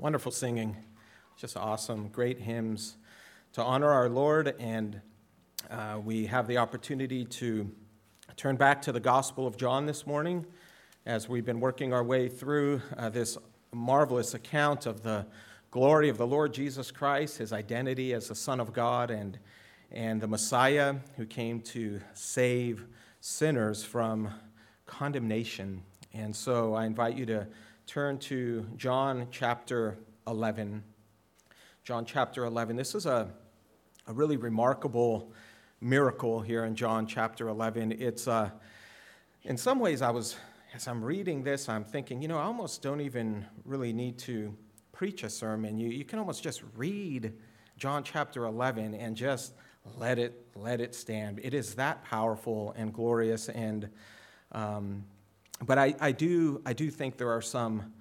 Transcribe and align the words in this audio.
Wonderful 0.00 0.32
singing. 0.32 0.78
Just 1.36 1.58
awesome. 1.58 2.08
Great 2.08 2.38
hymns 2.38 2.96
to 3.52 3.62
honor 3.62 3.90
our 3.90 4.08
Lord. 4.08 4.54
And 4.58 4.98
uh, 5.70 6.00
we 6.02 6.24
have 6.24 6.46
the 6.46 6.56
opportunity 6.56 7.26
to 7.26 7.70
turn 8.34 8.56
back 8.56 8.80
to 8.80 8.92
the 8.92 9.00
Gospel 9.00 9.46
of 9.46 9.58
John 9.58 9.84
this 9.84 10.06
morning 10.06 10.46
as 11.04 11.28
we've 11.28 11.44
been 11.44 11.60
working 11.60 11.92
our 11.92 12.02
way 12.02 12.30
through 12.30 12.80
uh, 12.96 13.10
this 13.10 13.36
marvelous 13.74 14.32
account 14.32 14.86
of 14.86 15.02
the 15.02 15.26
glory 15.70 16.08
of 16.08 16.16
the 16.16 16.26
Lord 16.26 16.54
Jesus 16.54 16.90
Christ, 16.90 17.36
his 17.36 17.52
identity 17.52 18.14
as 18.14 18.28
the 18.28 18.34
Son 18.34 18.58
of 18.58 18.72
God, 18.72 19.10
and, 19.10 19.38
and 19.92 20.18
the 20.18 20.28
Messiah 20.28 20.94
who 21.18 21.26
came 21.26 21.60
to 21.60 22.00
save 22.14 22.86
sinners 23.20 23.84
from 23.84 24.30
condemnation. 24.86 25.82
And 26.14 26.34
so 26.34 26.72
I 26.72 26.86
invite 26.86 27.18
you 27.18 27.26
to 27.26 27.46
turn 27.90 28.16
to 28.16 28.64
John 28.76 29.26
chapter 29.32 29.98
11. 30.28 30.84
John 31.82 32.04
chapter 32.04 32.44
11. 32.44 32.76
This 32.76 32.94
is 32.94 33.04
a, 33.04 33.28
a 34.06 34.12
really 34.12 34.36
remarkable 34.36 35.32
miracle 35.80 36.40
here 36.40 36.66
in 36.66 36.76
John 36.76 37.04
chapter 37.04 37.48
11. 37.48 37.96
It's, 37.98 38.28
uh, 38.28 38.50
in 39.42 39.56
some 39.56 39.80
ways, 39.80 40.02
I 40.02 40.10
was, 40.10 40.36
as 40.72 40.86
I'm 40.86 41.02
reading 41.02 41.42
this, 41.42 41.68
I'm 41.68 41.82
thinking, 41.82 42.22
you 42.22 42.28
know, 42.28 42.38
I 42.38 42.44
almost 42.44 42.80
don't 42.80 43.00
even 43.00 43.44
really 43.64 43.92
need 43.92 44.18
to 44.18 44.56
preach 44.92 45.24
a 45.24 45.28
sermon. 45.28 45.76
You, 45.76 45.88
you 45.88 46.04
can 46.04 46.20
almost 46.20 46.44
just 46.44 46.62
read 46.76 47.32
John 47.76 48.04
chapter 48.04 48.44
11 48.44 48.94
and 48.94 49.16
just 49.16 49.52
let 49.96 50.20
it, 50.20 50.46
let 50.54 50.80
it 50.80 50.94
stand. 50.94 51.40
It 51.42 51.54
is 51.54 51.74
that 51.74 52.04
powerful 52.04 52.72
and 52.76 52.94
glorious 52.94 53.48
and 53.48 53.88
um, 54.52 55.02
but 55.64 55.78
I, 55.78 55.94
I, 56.00 56.12
do, 56.12 56.62
I 56.64 56.72
do 56.72 56.90
think 56.90 57.16
there 57.16 57.30
are 57.30 57.42
some, 57.42 57.92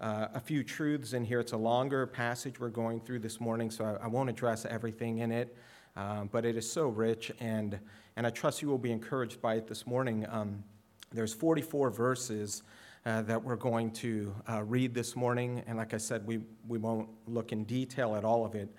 uh, 0.00 0.28
a 0.34 0.40
few 0.40 0.62
truths 0.62 1.12
in 1.12 1.24
here. 1.24 1.40
It's 1.40 1.52
a 1.52 1.56
longer 1.56 2.06
passage 2.06 2.60
we're 2.60 2.68
going 2.68 3.00
through 3.00 3.20
this 3.20 3.40
morning, 3.40 3.70
so 3.70 3.84
I, 3.84 4.04
I 4.04 4.06
won't 4.08 4.30
address 4.30 4.66
everything 4.66 5.18
in 5.18 5.32
it. 5.32 5.56
Um, 5.96 6.28
but 6.30 6.44
it 6.44 6.56
is 6.56 6.70
so 6.70 6.86
rich, 6.86 7.32
and, 7.40 7.76
and 8.16 8.24
I 8.24 8.30
trust 8.30 8.62
you 8.62 8.68
will 8.68 8.78
be 8.78 8.92
encouraged 8.92 9.42
by 9.42 9.54
it 9.56 9.66
this 9.66 9.84
morning. 9.84 10.26
Um, 10.28 10.62
there's 11.10 11.34
44 11.34 11.90
verses 11.90 12.62
uh, 13.04 13.22
that 13.22 13.42
we're 13.42 13.56
going 13.56 13.90
to 13.92 14.32
uh, 14.48 14.62
read 14.62 14.94
this 14.94 15.16
morning, 15.16 15.64
and 15.66 15.78
like 15.78 15.94
I 15.94 15.96
said, 15.96 16.24
we, 16.24 16.38
we 16.68 16.78
won't 16.78 17.08
look 17.26 17.50
in 17.50 17.64
detail 17.64 18.14
at 18.14 18.24
all 18.24 18.44
of 18.44 18.54
it, 18.54 18.72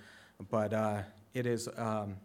but 0.49 0.71
uh, 0.71 1.01
it 1.33 1.45
is 1.45 1.67
um, 1.75 2.15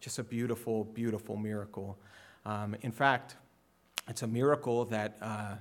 just 0.00 0.18
a 0.18 0.24
beautiful, 0.24 0.84
beautiful 0.84 1.36
miracle. 1.36 1.98
Um, 2.46 2.76
in 2.80 2.92
fact, 2.92 3.36
it's 4.10 4.22
a 4.22 4.26
miracle 4.26 4.84
that, 4.86 5.16
uh, 5.22 5.54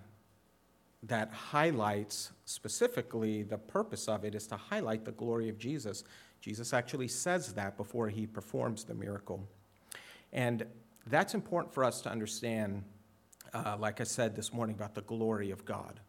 that 1.03 1.31
highlights 1.31 2.31
specifically 2.45 3.43
the 3.43 3.59
purpose 3.59 4.09
of 4.09 4.25
it 4.25 4.33
is 4.33 4.47
to 4.47 4.57
highlight 4.57 5.05
the 5.05 5.11
glory 5.11 5.49
of 5.49 5.59
Jesus. 5.59 6.03
Jesus 6.41 6.73
actually 6.73 7.09
says 7.09 7.53
that 7.53 7.77
before 7.77 8.09
he 8.09 8.25
performs 8.25 8.83
the 8.83 8.95
miracle. 8.95 9.47
And 10.33 10.65
that's 11.05 11.35
important 11.35 11.71
for 11.75 11.83
us 11.83 12.01
to 12.01 12.09
understand, 12.09 12.83
uh, 13.53 13.77
like 13.79 14.01
I 14.01 14.03
said 14.03 14.35
this 14.35 14.51
morning, 14.51 14.75
about 14.75 14.95
the 14.95 15.01
glory 15.01 15.51
of 15.51 15.63
God. 15.63 15.99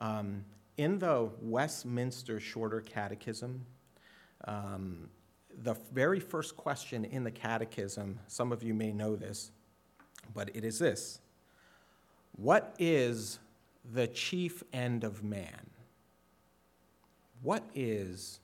Um, 0.00 0.44
in 0.78 0.98
the 0.98 1.30
Westminster 1.40 2.40
Shorter 2.40 2.80
Catechism, 2.80 3.64
um, 4.46 5.08
the 5.62 5.76
very 5.92 6.18
first 6.18 6.56
question 6.56 7.04
in 7.04 7.22
the 7.22 7.30
catechism, 7.30 8.18
some 8.26 8.50
of 8.50 8.64
you 8.64 8.74
may 8.74 8.90
know 8.90 9.14
this, 9.14 9.52
but 10.34 10.50
it 10.56 10.64
is 10.64 10.80
this 10.80 11.20
what 12.38 12.74
is 12.78 13.40
the 13.92 14.06
chief 14.06 14.62
end 14.72 15.02
of 15.02 15.24
man? 15.24 15.70
What 17.42 17.64
is 17.74 18.38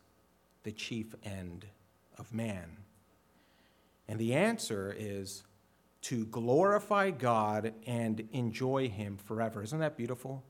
the 0.64 0.72
chief 0.72 1.14
end 1.22 1.66
of 2.18 2.34
man? 2.34 2.76
And 4.08 4.18
the 4.18 4.34
answer 4.34 4.94
is 4.98 5.44
to 6.02 6.26
glorify 6.26 7.10
God 7.10 7.72
and 7.86 8.28
enjoy 8.32 8.88
Him 8.88 9.16
forever. 9.16 9.62
Isn't 9.62 9.78
that 9.78 9.96
beautiful? 9.96 10.42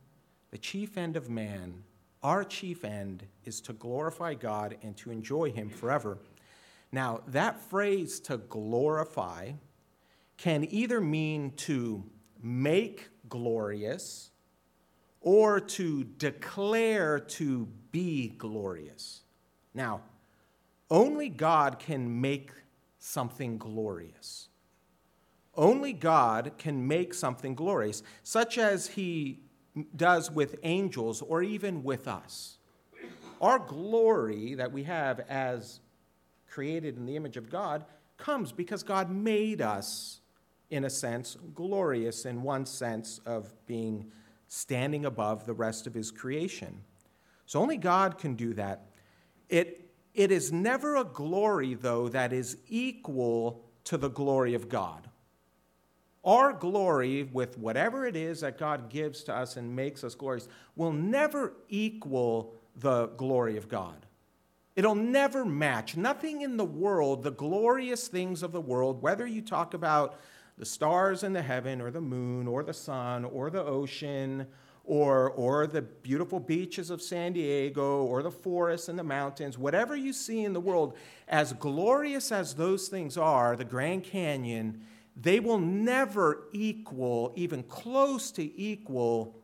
The 0.51 0.59
chief 0.59 0.97
end 0.97 1.15
of 1.15 1.29
man, 1.29 1.85
our 2.23 2.45
chief 2.45 2.83
end, 2.83 3.27
is 3.45 3.61
to 3.63 3.75
glorify 3.75 4.35
God 4.35 4.79
and 4.83 4.97
to 4.97 5.11
enjoy 5.11 5.53
Him 5.53 5.69
forever. 5.69 6.17
Now, 6.91 7.21
that 7.27 7.61
phrase 7.61 8.21
to 8.21 8.39
glorify 8.39 9.53
can 10.39 10.67
either 10.71 11.01
mean 11.01 11.51
to 11.57 12.05
make 12.43 13.11
glorious 13.29 14.31
or 15.21 15.59
to 15.59 16.05
declare 16.05 17.19
to 17.19 17.67
be 17.91 18.29
glorious. 18.29 19.23
Now, 19.73 20.03
only 20.91 21.29
God 21.29 21.79
can 21.79 22.21
make 22.21 22.51
something 22.99 23.59
glorious. 23.59 24.49
Only 25.57 25.93
God 25.93 26.53
can 26.59 26.87
make 26.87 27.15
something 27.15 27.55
glorious, 27.55 28.03
such 28.23 28.59
as 28.59 28.89
He 28.89 29.41
does 29.97 30.31
with 30.31 30.56
angels 30.62 31.23
or 31.23 31.43
even 31.43 31.83
with 31.83 32.06
us. 32.06 32.59
Our 33.41 33.59
glory 33.59 34.55
that 34.55 34.73
we 34.73 34.85
have 34.85 35.21
as 35.21 35.81
created 36.49 36.97
in 36.97 37.06
the 37.06 37.17
image 37.17 37.37
of 37.37 37.51
God 37.51 37.85
comes 38.17 38.53
because 38.53 38.83
God 38.83 39.11
made 39.11 39.61
us 39.61 40.21
in 40.75 40.85
a 40.85 40.91
sense, 40.91 41.37
glorious 41.55 42.25
in 42.27 42.43
one 42.43 42.67
sense 42.67 43.21
of 43.25 43.55
being 43.67 44.11
standing 44.49 45.05
above 45.05 45.47
the 45.47 45.55
rest 45.55 45.87
of 45.87 45.95
his 45.95 46.11
creation. 46.11 46.83
So 47.47 47.61
only 47.61 47.77
God 47.77 48.19
can 48.19 48.35
do 48.35 48.55
that. 48.55 48.87
It, 49.49 49.91
it 50.15 50.33
is 50.33 50.53
never 50.53 50.97
a 50.97 51.05
glory, 51.05 51.75
though, 51.75 52.09
that 52.09 52.33
is 52.33 52.57
equal 52.69 53.65
to 53.85 53.97
the 53.97 54.11
glory 54.11 54.55
of 54.55 54.69
God. 54.69 55.09
Our 56.25 56.53
glory, 56.53 57.25
with 57.25 57.56
whatever 57.59 58.06
it 58.06 58.17
is 58.17 58.41
that 58.41 58.59
God 58.59 58.89
gives 58.89 59.23
to 59.25 59.35
us 59.35 59.56
and 59.56 59.77
makes 59.77 60.03
us 60.03 60.15
glorious, 60.15 60.49
will 60.75 60.93
never 60.93 61.53
equal 61.69 62.55
the 62.77 63.06
glory 63.09 63.56
of 63.56 63.69
God. 63.69 64.06
It'll 64.75 64.97
never 64.97 65.45
match. 65.45 65.97
Nothing 65.97 66.43
in 66.43 66.56
the 66.56 66.65
world, 66.65 67.23
the 67.23 67.31
glorious 67.31 68.09
things 68.09 68.43
of 68.43 68.51
the 68.51 68.61
world, 68.61 69.03
whether 69.03 69.27
you 69.27 69.41
talk 69.41 69.75
about 69.75 70.19
the 70.57 70.65
stars 70.65 71.23
in 71.23 71.33
the 71.33 71.43
heaven, 71.43 71.81
or 71.81 71.91
the 71.91 72.01
moon, 72.01 72.47
or 72.47 72.63
the 72.63 72.73
sun, 72.73 73.25
or 73.25 73.51
the 73.51 73.65
ocean, 73.65 74.47
or, 74.85 75.31
or 75.31 75.67
the 75.67 75.83
beautiful 75.83 76.39
beaches 76.39 76.91
of 76.91 77.03
San 77.03 77.33
Diego, 77.33 78.05
or 78.05 78.23
the 78.23 78.31
forests 78.31 78.89
and 78.89 78.99
the 78.99 79.05
mountains, 79.05 79.59
whatever 79.59 79.97
you 79.97 80.13
see 80.13 80.45
in 80.45 80.53
the 80.53 80.61
world, 80.61 80.97
as 81.27 81.53
glorious 81.55 82.31
as 82.31 82.55
those 82.55 82.89
things 82.89 83.17
are, 83.17 83.57
the 83.57 83.65
Grand 83.65 84.05
Canyon, 84.05 84.83
they 85.17 85.41
will 85.41 85.59
never 85.59 86.49
equal, 86.53 87.33
even 87.35 87.63
close 87.63 88.31
to 88.33 88.61
equal, 88.61 89.37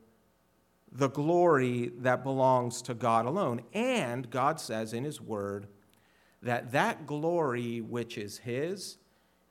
the 0.93 1.09
glory 1.09 1.93
that 1.99 2.25
belongs 2.25 2.83
to 2.83 2.95
God 2.95 3.25
alone. 3.25 3.63
And 3.73 4.29
God 4.29 4.61
says 4.61 4.93
in 4.93 5.05
His 5.05 5.21
Word 5.21 5.69
that 6.43 6.73
that 6.73 7.07
glory 7.07 7.81
which 7.81 8.19
is 8.19 8.39
His 8.39 8.99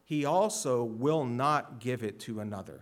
he 0.10 0.26
also 0.26 0.84
will 0.84 1.24
not 1.24 1.80
give 1.80 2.02
it 2.02 2.20
to 2.20 2.40
another. 2.40 2.82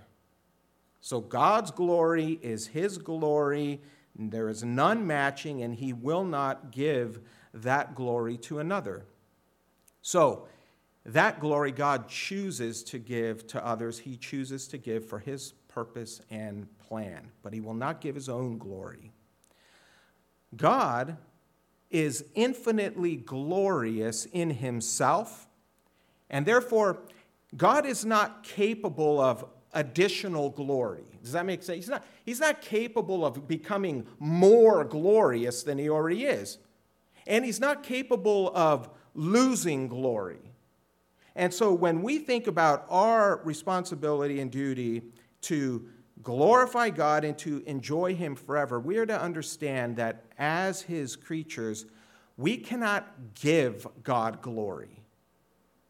So 1.02 1.20
God's 1.20 1.72
glory 1.72 2.40
is 2.42 2.68
his 2.68 2.98
glory. 2.98 3.82
There 4.18 4.48
is 4.48 4.64
none 4.64 5.06
matching, 5.06 5.62
and 5.62 5.76
he 5.76 5.92
will 5.92 6.24
not 6.24 6.72
give 6.72 7.20
that 7.54 7.96
glory 7.96 8.38
to 8.38 8.60
another. 8.60 9.08
So, 10.02 10.48
that 11.06 11.42
glory 11.42 11.74
God 11.74 12.08
chooses 12.08 12.82
to 12.86 12.98
give 12.98 13.46
to 13.48 13.66
others, 13.66 14.00
he 14.00 14.16
chooses 14.16 14.66
to 14.70 14.78
give 14.78 15.06
for 15.06 15.20
his 15.20 15.52
purpose 15.68 16.22
and 16.30 16.66
plan, 16.80 17.32
but 17.44 17.52
he 17.52 17.60
will 17.60 17.74
not 17.74 18.00
give 18.00 18.16
his 18.16 18.30
own 18.30 18.58
glory. 18.58 19.12
God 20.56 21.18
is 21.90 22.24
infinitely 22.36 23.18
glorious 23.18 24.24
in 24.24 24.50
himself, 24.50 25.50
and 26.30 26.46
therefore, 26.46 27.00
God 27.56 27.86
is 27.86 28.04
not 28.06 28.44
capable 28.44 29.20
of 29.20 29.46
additional 29.74 30.50
glory. 30.50 31.04
Does 31.22 31.32
that 31.34 31.46
make 31.46 31.64
sense? 31.64 31.78
He's 31.78 31.90
not, 31.90 32.06
he's 32.26 32.40
not 32.40 32.62
capable 32.62 33.26
of 33.26 33.48
becoming 33.48 34.08
more 34.20 34.84
glorious 34.84 35.64
than 35.64 35.78
he 35.78 35.90
already 35.90 36.26
is. 36.26 36.58
And 37.26 37.46
he's 37.46 37.60
not 37.60 37.84
capable 37.84 38.52
of 38.56 38.90
losing 39.14 39.88
glory. 39.88 40.40
And 41.36 41.54
so 41.54 41.74
when 41.74 42.02
we 42.02 42.20
think 42.20 42.48
about 42.48 42.86
our 42.90 43.42
responsibility 43.44 44.40
and 44.40 44.50
duty 44.50 45.04
to 45.42 45.88
glorify 46.24 46.90
God 46.90 47.24
and 47.24 47.38
to 47.40 47.62
enjoy 47.68 48.16
him 48.16 48.36
forever, 48.36 48.80
we 48.80 48.98
are 48.98 49.06
to 49.06 49.22
understand 49.22 49.98
that 49.98 50.26
as 50.38 50.82
his 50.82 51.16
creatures, 51.16 51.86
we 52.38 52.58
cannot 52.58 53.36
give 53.36 53.86
God 54.04 54.42
glory. 54.42 55.04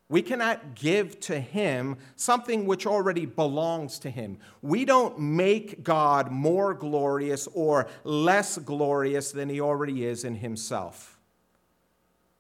We 0.10 0.22
cannot 0.22 0.76
give 0.76 1.20
to 1.22 1.40
him 1.40 1.98
something 2.16 2.66
which 2.66 2.88
already 2.88 3.26
belongs 3.26 4.00
to 4.00 4.10
him. 4.10 4.38
We 4.62 4.86
don't 4.86 5.20
make 5.20 5.84
God 5.84 6.32
more 6.32 6.74
glorious 6.74 7.48
or 7.54 7.88
less 8.06 8.58
glorious 8.58 9.32
than 9.32 9.50
he 9.50 9.60
already 9.60 10.06
is 10.06 10.24
in 10.24 10.36
himself. 10.36 11.20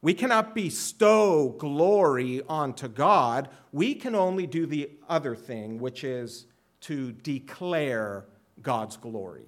We 0.02 0.14
cannot 0.14 0.56
bestow 0.56 1.50
glory 1.58 2.42
onto 2.48 2.88
God. 2.88 3.50
We 3.74 3.96
can 3.96 4.16
only 4.16 4.48
do 4.48 4.66
the 4.66 4.92
other 5.10 5.36
thing, 5.36 5.80
which 5.80 6.06
is 6.06 6.46
to 6.82 7.12
declare 7.12 8.26
God's 8.62 8.96
glory. 8.96 9.48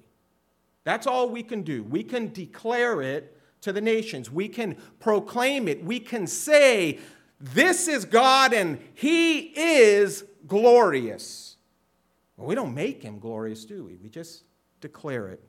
That's 0.84 1.08
all 1.08 1.30
we 1.30 1.44
can 1.44 1.62
do. 1.62 1.84
We 1.84 2.04
can 2.04 2.34
declare 2.34 3.02
it 3.02 3.38
to 3.62 3.74
the 3.74 3.82
nations, 3.82 4.32
we 4.32 4.48
can 4.48 4.78
proclaim 5.00 5.68
it, 5.68 5.84
we 5.84 6.00
can 6.00 6.26
say, 6.26 6.98
this 7.40 7.88
is 7.88 8.06
God 8.06 8.54
and 8.54 8.80
He 8.94 9.40
is 9.40 10.26
glorious. 10.46 11.58
Well, 12.36 12.48
we 12.48 12.56
don't 12.56 12.74
make 12.74 13.02
Him 13.02 13.20
glorious, 13.20 13.66
do 13.66 13.86
we? 13.86 13.96
We 13.96 14.10
just 14.10 14.44
declare 14.82 15.28
it. 15.30 15.42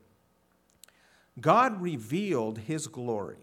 God 1.39 1.81
revealed 1.81 2.59
His 2.59 2.87
glory, 2.87 3.39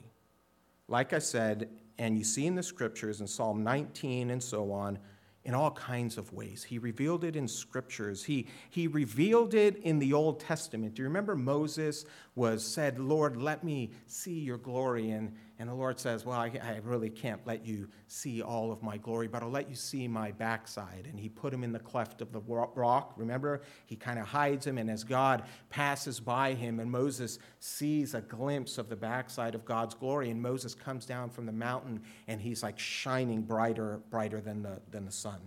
like 0.86 1.12
I 1.12 1.18
said, 1.18 1.68
and 1.98 2.16
you 2.16 2.24
see 2.24 2.46
in 2.46 2.54
the 2.54 2.62
scriptures 2.62 3.20
in 3.20 3.26
Psalm 3.26 3.62
19 3.64 4.30
and 4.30 4.42
so 4.42 4.70
on, 4.72 4.98
in 5.44 5.54
all 5.54 5.70
kinds 5.70 6.18
of 6.18 6.32
ways. 6.32 6.62
He 6.62 6.78
revealed 6.78 7.24
it 7.24 7.34
in 7.34 7.48
scriptures. 7.48 8.22
He, 8.22 8.46
he 8.70 8.86
revealed 8.86 9.54
it 9.54 9.76
in 9.78 9.98
the 9.98 10.12
Old 10.12 10.40
Testament. 10.40 10.94
Do 10.94 11.02
you 11.02 11.08
remember 11.08 11.34
Moses 11.34 12.04
was 12.34 12.64
said, 12.64 12.98
Lord, 12.98 13.36
let 13.36 13.64
me 13.64 13.90
see 14.06 14.38
your 14.38 14.58
glory? 14.58 15.10
And, 15.10 15.34
and 15.60 15.69
the 15.69 15.75
Lord 15.75 15.99
says, 15.99 16.25
Well, 16.25 16.38
I, 16.38 16.52
I 16.62 16.81
really 16.84 17.10
can't 17.10 17.44
let 17.44 17.66
you 17.66 17.88
see 18.06 18.43
all 18.43 18.70
of 18.70 18.81
my 18.81 18.96
glory, 18.96 19.26
but 19.26 19.43
I'll 19.43 19.50
let 19.50 19.69
you 19.69 19.75
see 19.75 20.06
my 20.06 20.31
backside. 20.31 21.08
And 21.10 21.19
he 21.19 21.28
put 21.28 21.52
him 21.52 21.64
in 21.64 21.72
the 21.72 21.81
cleft 21.81 22.20
of 22.20 22.32
the 22.32 22.40
rock. 22.40 23.14
Remember? 23.16 23.62
He 23.87 23.96
kind 23.96 24.20
of 24.20 24.26
hides 24.26 24.66
him. 24.66 24.78
And 24.78 24.88
as 24.88 25.02
God 25.02 25.43
passes 25.69 26.20
by 26.20 26.55
him, 26.55 26.78
and 26.78 26.88
Moses 26.88 27.40
sees 27.58 28.14
a 28.14 28.20
glimpse 28.20 28.78
of 28.78 28.88
the 28.88 28.96
backside 28.96 29.56
of 29.56 29.64
God's 29.64 29.94
glory, 29.94 30.31
and 30.31 30.40
Moses 30.40 30.75
comes 30.75 31.05
down 31.06 31.31
from 31.31 31.46
the 31.46 31.52
mountain 31.52 32.02
and 32.28 32.40
he's 32.40 32.62
like 32.62 32.78
shining 32.78 33.43
brighter, 33.43 34.00
brighter 34.11 34.40
than 34.40 34.62
the, 34.62 34.81
than 34.90 35.04
the 35.04 35.12
sun. 35.12 35.40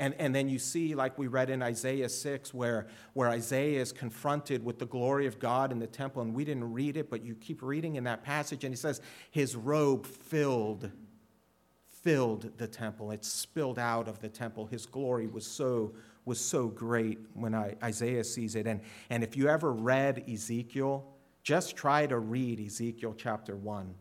And, 0.00 0.14
and 0.18 0.34
then 0.34 0.48
you 0.48 0.58
see, 0.58 0.94
like 0.94 1.18
we 1.18 1.26
read 1.26 1.50
in 1.50 1.62
Isaiah 1.62 2.08
6, 2.08 2.54
where, 2.54 2.86
where 3.12 3.28
Isaiah 3.28 3.82
is 3.82 3.92
confronted 3.92 4.64
with 4.64 4.78
the 4.78 4.86
glory 4.86 5.26
of 5.26 5.38
God 5.38 5.72
in 5.72 5.78
the 5.78 5.86
temple. 5.86 6.22
And 6.22 6.34
we 6.34 6.42
didn't 6.42 6.72
read 6.72 6.96
it, 6.96 7.10
but 7.10 7.22
you 7.22 7.34
keep 7.34 7.60
reading 7.62 7.96
in 7.96 8.04
that 8.04 8.24
passage. 8.24 8.64
And 8.64 8.72
he 8.72 8.78
says, 8.78 9.02
His 9.30 9.54
robe 9.54 10.06
filled, 10.06 10.90
filled 11.86 12.56
the 12.56 12.66
temple. 12.66 13.10
It 13.10 13.26
spilled 13.26 13.78
out 13.78 14.08
of 14.08 14.20
the 14.20 14.30
temple. 14.30 14.64
His 14.64 14.86
glory 14.86 15.26
was 15.26 15.46
so, 15.46 15.92
was 16.24 16.40
so 16.40 16.68
great 16.68 17.18
when 17.34 17.54
I, 17.54 17.76
Isaiah 17.82 18.24
sees 18.24 18.54
it. 18.54 18.66
And, 18.66 18.80
and 19.10 19.22
if 19.22 19.36
you 19.36 19.50
ever 19.50 19.70
read 19.70 20.24
Ezekiel, 20.26 21.04
just 21.42 21.76
try 21.76 22.06
to 22.06 22.18
read 22.18 22.58
Ezekiel 22.58 23.14
chapter 23.18 23.54
1 23.54 23.94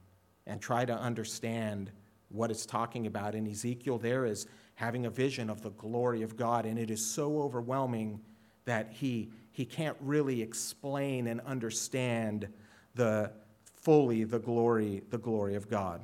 and 0.47 0.61
try 0.61 0.85
to 0.85 0.97
understand 0.97 1.91
what 2.29 2.51
it's 2.51 2.65
talking 2.65 3.05
about. 3.05 3.35
In 3.35 3.45
Ezekiel, 3.45 3.97
there 3.97 4.25
is 4.25 4.47
having 4.79 5.05
a 5.05 5.09
vision 5.09 5.49
of 5.49 5.61
the 5.61 5.71
glory 5.71 6.21
of 6.21 6.37
God, 6.37 6.65
and 6.65 6.79
it 6.79 6.89
is 6.89 7.05
so 7.05 7.41
overwhelming 7.41 8.17
that 8.63 8.89
he, 8.89 9.29
he 9.51 9.65
can't 9.65 9.97
really 9.99 10.41
explain 10.41 11.27
and 11.27 11.41
understand 11.41 12.47
the 12.95 13.29
fully 13.75 14.23
the 14.23 14.39
glory, 14.39 15.03
the 15.09 15.17
glory 15.17 15.55
of 15.55 15.69
God. 15.69 15.99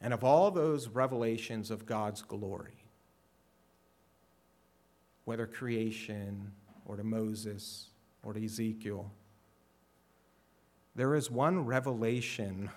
And 0.00 0.14
of 0.14 0.22
all 0.22 0.52
those 0.52 0.86
revelations 0.86 1.72
of 1.72 1.84
God's 1.84 2.22
glory, 2.22 2.84
whether 5.24 5.48
creation 5.48 6.52
or 6.86 6.94
to 6.94 7.02
Moses 7.02 7.88
or 8.22 8.34
to 8.34 8.44
Ezekiel, 8.44 9.10
there 10.94 11.16
is 11.16 11.28
one 11.28 11.64
revelation 11.64 12.70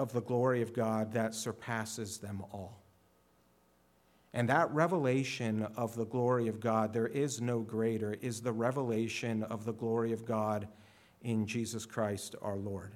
of 0.00 0.14
the 0.14 0.22
glory 0.22 0.62
of 0.62 0.72
God 0.72 1.12
that 1.12 1.34
surpasses 1.34 2.16
them 2.16 2.42
all. 2.52 2.82
And 4.32 4.48
that 4.48 4.72
revelation 4.72 5.66
of 5.76 5.94
the 5.94 6.06
glory 6.06 6.48
of 6.48 6.58
God, 6.58 6.94
there 6.94 7.06
is 7.06 7.42
no 7.42 7.60
greater, 7.60 8.16
is 8.22 8.40
the 8.40 8.52
revelation 8.52 9.42
of 9.42 9.66
the 9.66 9.74
glory 9.74 10.12
of 10.12 10.24
God 10.24 10.68
in 11.20 11.46
Jesus 11.46 11.84
Christ 11.84 12.34
our 12.40 12.56
Lord. 12.56 12.94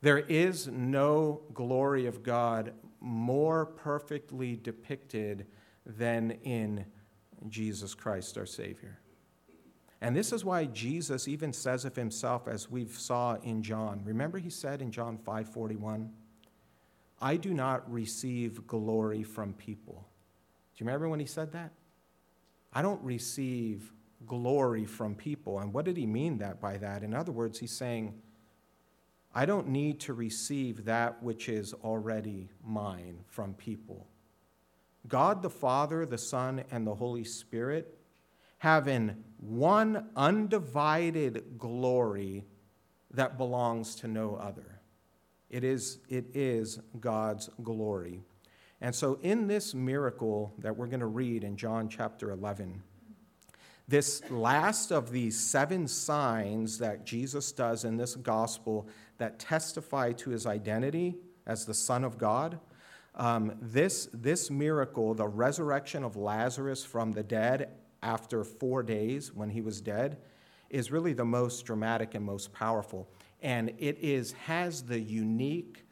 There 0.00 0.18
is 0.18 0.68
no 0.68 1.40
glory 1.52 2.06
of 2.06 2.22
God 2.22 2.72
more 3.00 3.66
perfectly 3.66 4.54
depicted 4.54 5.48
than 5.84 6.30
in 6.44 6.84
Jesus 7.48 7.94
Christ 7.96 8.38
our 8.38 8.46
Savior. 8.46 9.00
And 10.00 10.16
this 10.16 10.32
is 10.32 10.44
why 10.44 10.66
Jesus 10.66 11.26
even 11.26 11.52
says 11.52 11.84
of 11.84 11.96
himself, 11.96 12.46
as 12.46 12.70
we 12.70 12.86
saw 12.86 13.34
in 13.42 13.62
John. 13.62 14.02
Remember, 14.04 14.38
he 14.38 14.50
said 14.50 14.80
in 14.80 14.92
John 14.92 15.18
5:41, 15.18 16.12
"I 17.20 17.36
do 17.36 17.52
not 17.52 17.90
receive 17.90 18.66
glory 18.66 19.24
from 19.24 19.54
people." 19.54 20.08
Do 20.74 20.84
you 20.84 20.86
remember 20.86 21.08
when 21.08 21.20
he 21.20 21.26
said 21.26 21.52
that? 21.52 21.72
I 22.72 22.82
don't 22.82 23.02
receive 23.02 23.92
glory 24.26 24.84
from 24.84 25.14
people. 25.14 25.58
And 25.58 25.72
what 25.72 25.84
did 25.84 25.96
he 25.96 26.06
mean 26.06 26.38
that 26.38 26.60
by 26.60 26.78
that? 26.78 27.02
In 27.02 27.14
other 27.14 27.32
words, 27.32 27.58
he's 27.58 27.76
saying, 27.76 28.20
I 29.34 29.46
don't 29.46 29.68
need 29.68 30.00
to 30.00 30.14
receive 30.14 30.84
that 30.84 31.22
which 31.22 31.48
is 31.48 31.74
already 31.74 32.50
mine 32.64 33.24
from 33.26 33.54
people. 33.54 34.06
God 35.06 35.42
the 35.42 35.50
Father, 35.50 36.04
the 36.06 36.18
Son, 36.18 36.64
and 36.70 36.86
the 36.86 36.94
Holy 36.94 37.24
Spirit 37.24 37.97
having 38.58 39.24
one 39.38 40.08
undivided 40.16 41.58
glory 41.58 42.44
that 43.12 43.38
belongs 43.38 43.94
to 43.96 44.08
no 44.08 44.36
other. 44.36 44.80
It 45.48 45.64
is, 45.64 45.98
it 46.08 46.26
is 46.34 46.80
God's 47.00 47.48
glory. 47.62 48.20
And 48.80 48.94
so, 48.94 49.18
in 49.22 49.46
this 49.46 49.74
miracle 49.74 50.52
that 50.58 50.76
we're 50.76 50.86
going 50.86 51.00
to 51.00 51.06
read 51.06 51.42
in 51.42 51.56
John 51.56 51.88
chapter 51.88 52.30
11, 52.30 52.82
this 53.88 54.22
last 54.30 54.92
of 54.92 55.10
these 55.10 55.38
seven 55.38 55.88
signs 55.88 56.78
that 56.78 57.06
Jesus 57.06 57.50
does 57.52 57.84
in 57.84 57.96
this 57.96 58.14
gospel 58.14 58.86
that 59.16 59.38
testify 59.38 60.12
to 60.12 60.30
his 60.30 60.46
identity 60.46 61.16
as 61.46 61.64
the 61.64 61.74
Son 61.74 62.04
of 62.04 62.18
God, 62.18 62.60
um, 63.14 63.56
this, 63.60 64.08
this 64.12 64.50
miracle, 64.50 65.14
the 65.14 65.26
resurrection 65.26 66.04
of 66.04 66.16
Lazarus 66.16 66.84
from 66.84 67.12
the 67.12 67.22
dead 67.22 67.70
after 68.02 68.44
four 68.44 68.82
days 68.82 69.32
when 69.34 69.50
he 69.50 69.60
was 69.60 69.80
dead 69.80 70.18
is 70.70 70.90
really 70.90 71.12
the 71.12 71.24
most 71.24 71.64
dramatic 71.64 72.14
and 72.14 72.24
most 72.24 72.52
powerful. 72.52 73.08
And 73.42 73.72
it 73.78 73.98
is, 74.00 74.32
has 74.32 74.82
the 74.82 74.98
unique, 74.98 75.84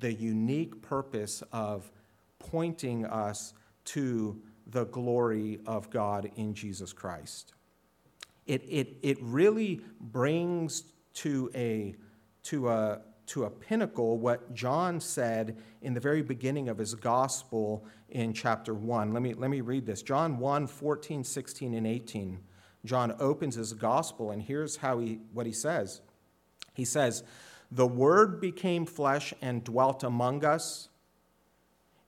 the 0.00 0.12
unique 0.12 0.80
purpose 0.82 1.42
of 1.52 1.90
pointing 2.38 3.06
us 3.06 3.54
to 3.86 4.40
the 4.66 4.84
glory 4.86 5.60
of 5.66 5.90
God 5.90 6.30
in 6.36 6.54
Jesus 6.54 6.92
Christ. 6.92 7.54
It, 8.46 8.62
it, 8.68 8.96
it 9.02 9.18
really 9.20 9.80
brings 10.00 10.84
to 11.14 11.50
a, 11.54 11.94
to, 12.44 12.68
a, 12.68 13.00
to 13.26 13.44
a 13.44 13.50
pinnacle 13.50 14.18
what 14.18 14.54
John 14.54 15.00
said 15.00 15.56
in 15.82 15.94
the 15.94 16.00
very 16.00 16.22
beginning 16.22 16.68
of 16.68 16.78
his 16.78 16.94
gospel 16.94 17.86
in 18.08 18.32
chapter 18.32 18.74
1. 18.74 19.12
Let 19.12 19.22
me, 19.22 19.34
let 19.34 19.50
me 19.50 19.60
read 19.60 19.86
this. 19.86 20.02
John 20.02 20.38
1 20.38 20.66
14, 20.66 21.24
16, 21.24 21.74
and 21.74 21.86
18. 21.86 22.38
John 22.84 23.14
opens 23.18 23.56
his 23.56 23.72
gospel, 23.72 24.30
and 24.30 24.42
here's 24.42 24.76
how 24.76 24.98
he, 24.98 25.20
what 25.32 25.46
he 25.46 25.52
says. 25.52 26.00
He 26.74 26.84
says, 26.84 27.24
The 27.70 27.86
Word 27.86 28.40
became 28.40 28.86
flesh 28.86 29.34
and 29.42 29.64
dwelt 29.64 30.04
among 30.04 30.44
us, 30.44 30.88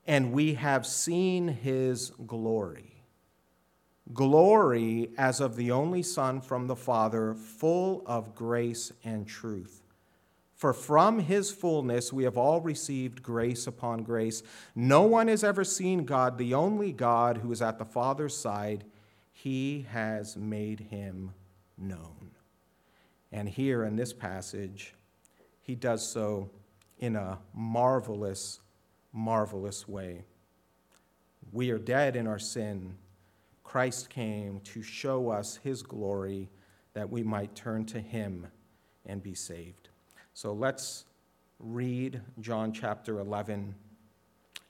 and 0.07 0.33
we 0.33 0.55
have 0.55 0.87
seen 0.87 1.49
his 1.49 2.13
glory. 2.27 3.05
Glory 4.13 5.11
as 5.19 5.41
of 5.41 5.57
the 5.57 5.71
only 5.71 6.03
Son 6.03 6.41
from 6.41 6.67
the 6.67 6.77
Father, 6.77 7.35
full 7.35 8.03
of 8.07 8.35
grace 8.35 8.93
and 9.05 9.27
truth. 9.27 9.80
For 10.61 10.75
from 10.75 11.21
his 11.21 11.51
fullness 11.51 12.13
we 12.13 12.25
have 12.25 12.37
all 12.37 12.61
received 12.61 13.23
grace 13.23 13.67
upon 13.67 14.03
grace. 14.03 14.43
No 14.75 15.01
one 15.05 15.29
has 15.29 15.43
ever 15.43 15.65
seen 15.65 16.05
God, 16.05 16.37
the 16.37 16.53
only 16.53 16.93
God 16.93 17.39
who 17.39 17.51
is 17.51 17.63
at 17.63 17.79
the 17.79 17.87
Father's 17.87 18.37
side. 18.37 18.85
He 19.33 19.87
has 19.91 20.37
made 20.37 20.81
him 20.81 21.33
known. 21.79 22.33
And 23.33 23.49
here 23.49 23.85
in 23.85 23.97
this 23.97 24.13
passage, 24.13 24.93
he 25.63 25.75
does 25.75 26.07
so 26.07 26.51
in 26.99 27.17
a 27.17 27.39
marvelous, 27.55 28.61
marvelous 29.15 29.89
way. 29.89 30.25
We 31.53 31.71
are 31.71 31.79
dead 31.79 32.17
in 32.17 32.27
our 32.27 32.39
sin. 32.39 32.99
Christ 33.65 34.11
came 34.11 34.61
to 34.65 34.83
show 34.83 35.31
us 35.31 35.59
his 35.65 35.83
glory 35.83 36.51
that 36.93 37.09
we 37.09 37.23
might 37.23 37.55
turn 37.55 37.87
to 37.87 37.99
him 37.99 38.49
and 39.07 39.23
be 39.23 39.35
saved. 39.35 39.90
So 40.41 40.55
let's 40.55 41.05
read 41.59 42.23
John 42.41 42.73
chapter 42.73 43.19
11 43.19 43.75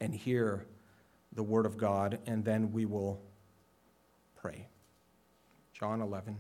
and 0.01 0.13
hear 0.13 0.67
the 1.33 1.45
Word 1.45 1.65
of 1.65 1.77
God, 1.77 2.19
and 2.27 2.45
then 2.45 2.73
we 2.73 2.87
will 2.87 3.23
pray. 4.35 4.67
John 5.73 6.01
11. 6.01 6.39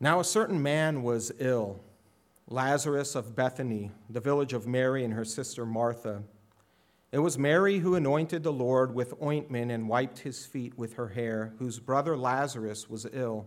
Now, 0.00 0.20
a 0.20 0.24
certain 0.24 0.62
man 0.62 1.02
was 1.02 1.30
ill, 1.38 1.84
Lazarus 2.48 3.14
of 3.14 3.36
Bethany, 3.36 3.90
the 4.08 4.20
village 4.20 4.54
of 4.54 4.66
Mary 4.66 5.04
and 5.04 5.12
her 5.12 5.26
sister 5.26 5.66
Martha. 5.66 6.22
It 7.12 7.18
was 7.18 7.36
Mary 7.36 7.80
who 7.80 7.96
anointed 7.96 8.42
the 8.42 8.50
Lord 8.50 8.94
with 8.94 9.12
ointment 9.22 9.70
and 9.70 9.90
wiped 9.90 10.20
his 10.20 10.46
feet 10.46 10.78
with 10.78 10.94
her 10.94 11.08
hair, 11.08 11.52
whose 11.58 11.80
brother 11.80 12.16
Lazarus 12.16 12.88
was 12.88 13.06
ill. 13.12 13.46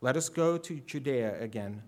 let 0.00 0.16
us 0.16 0.28
go 0.28 0.56
to 0.56 0.80
Judea 0.80 1.40
again. 1.40 1.82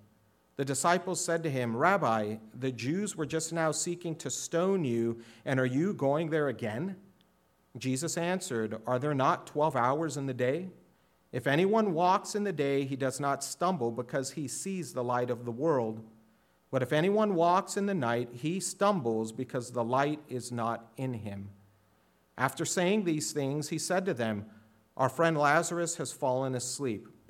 The 0.57 0.65
disciples 0.65 1.25
said 1.25 1.43
to 1.45 1.51
him, 1.51 1.77
Rabbi, 1.77 2.37
the 2.55 2.73
Jews 2.73 3.17
were 3.17 3.25
just 3.27 3.53
now 3.53 3.73
seeking 3.73 4.15
to 4.17 4.31
stone 4.31 4.85
you, 4.85 5.21
and 5.45 5.59
are 5.59 5.67
you 5.67 5.95
going 5.95 6.29
there 6.29 6.49
again? 6.49 6.97
Jesus 7.79 8.19
answered, 8.19 8.81
Are 8.87 8.99
there 8.99 9.15
not 9.15 9.47
12 9.47 9.77
hours 9.77 10.17
in 10.19 10.27
the 10.27 10.35
day? 10.35 10.69
If 11.33 11.47
anyone 11.47 11.95
walks 11.95 12.35
in 12.35 12.45
the 12.45 12.53
day, 12.53 12.85
he 12.85 12.97
does 12.97 13.19
not 13.19 13.43
stumble 13.43 13.91
because 13.91 14.33
he 14.33 14.47
sees 14.47 14.93
the 14.93 15.03
light 15.03 15.31
of 15.31 15.47
the 15.47 15.51
world. 15.51 16.05
But 16.71 16.83
if 16.83 16.93
anyone 16.93 17.35
walks 17.35 17.79
in 17.79 17.87
the 17.87 17.95
night, 17.95 18.29
he 18.33 18.61
stumbles 18.61 19.33
because 19.33 19.71
the 19.71 19.85
light 19.85 20.21
is 20.29 20.53
not 20.53 20.93
in 20.99 21.15
him. 21.15 21.49
After 22.37 22.67
saying 22.67 23.05
these 23.05 23.33
things, 23.33 23.71
he 23.71 23.79
said 23.79 24.05
to 24.05 24.15
them, 24.15 24.45
Our 24.99 25.09
friend 25.09 25.39
Lazarus 25.39 25.97
has 25.97 26.13
fallen 26.13 26.55
asleep 26.55 27.09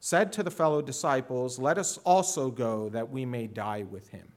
said 0.00 0.32
to 0.32 0.42
the 0.42 0.50
fellow 0.50 0.82
disciples, 0.82 1.58
Let 1.58 1.78
us 1.78 1.98
also 1.98 2.50
go 2.50 2.88
that 2.90 3.10
we 3.10 3.24
may 3.24 3.46
die 3.46 3.84
with 3.88 4.08
him. 4.08 4.32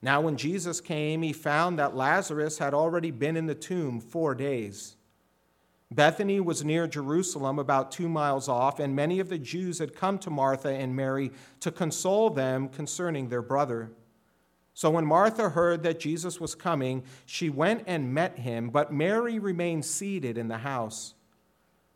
Now, 0.00 0.20
when 0.20 0.36
Jesus 0.36 0.80
came, 0.80 1.22
he 1.22 1.32
found 1.32 1.78
that 1.78 1.96
Lazarus 1.96 2.58
had 2.58 2.74
already 2.74 3.10
been 3.10 3.36
in 3.36 3.46
the 3.46 3.54
tomb 3.54 4.00
four 4.00 4.34
days. 4.34 4.96
Bethany 5.90 6.38
was 6.38 6.64
near 6.64 6.86
Jerusalem, 6.86 7.58
about 7.58 7.90
two 7.90 8.08
miles 8.08 8.48
off, 8.48 8.78
and 8.78 8.94
many 8.94 9.20
of 9.20 9.28
the 9.28 9.38
Jews 9.38 9.78
had 9.78 9.96
come 9.96 10.18
to 10.18 10.30
Martha 10.30 10.68
and 10.68 10.94
Mary 10.94 11.32
to 11.60 11.72
console 11.72 12.30
them 12.30 12.68
concerning 12.68 13.28
their 13.28 13.42
brother. 13.42 13.90
So 14.74 14.90
when 14.90 15.06
Martha 15.06 15.48
heard 15.48 15.82
that 15.82 15.98
Jesus 15.98 16.38
was 16.38 16.54
coming, 16.54 17.02
she 17.26 17.50
went 17.50 17.84
and 17.86 18.14
met 18.14 18.38
him, 18.38 18.68
but 18.68 18.92
Mary 18.92 19.38
remained 19.38 19.84
seated 19.84 20.38
in 20.38 20.46
the 20.46 20.58
house. 20.58 21.14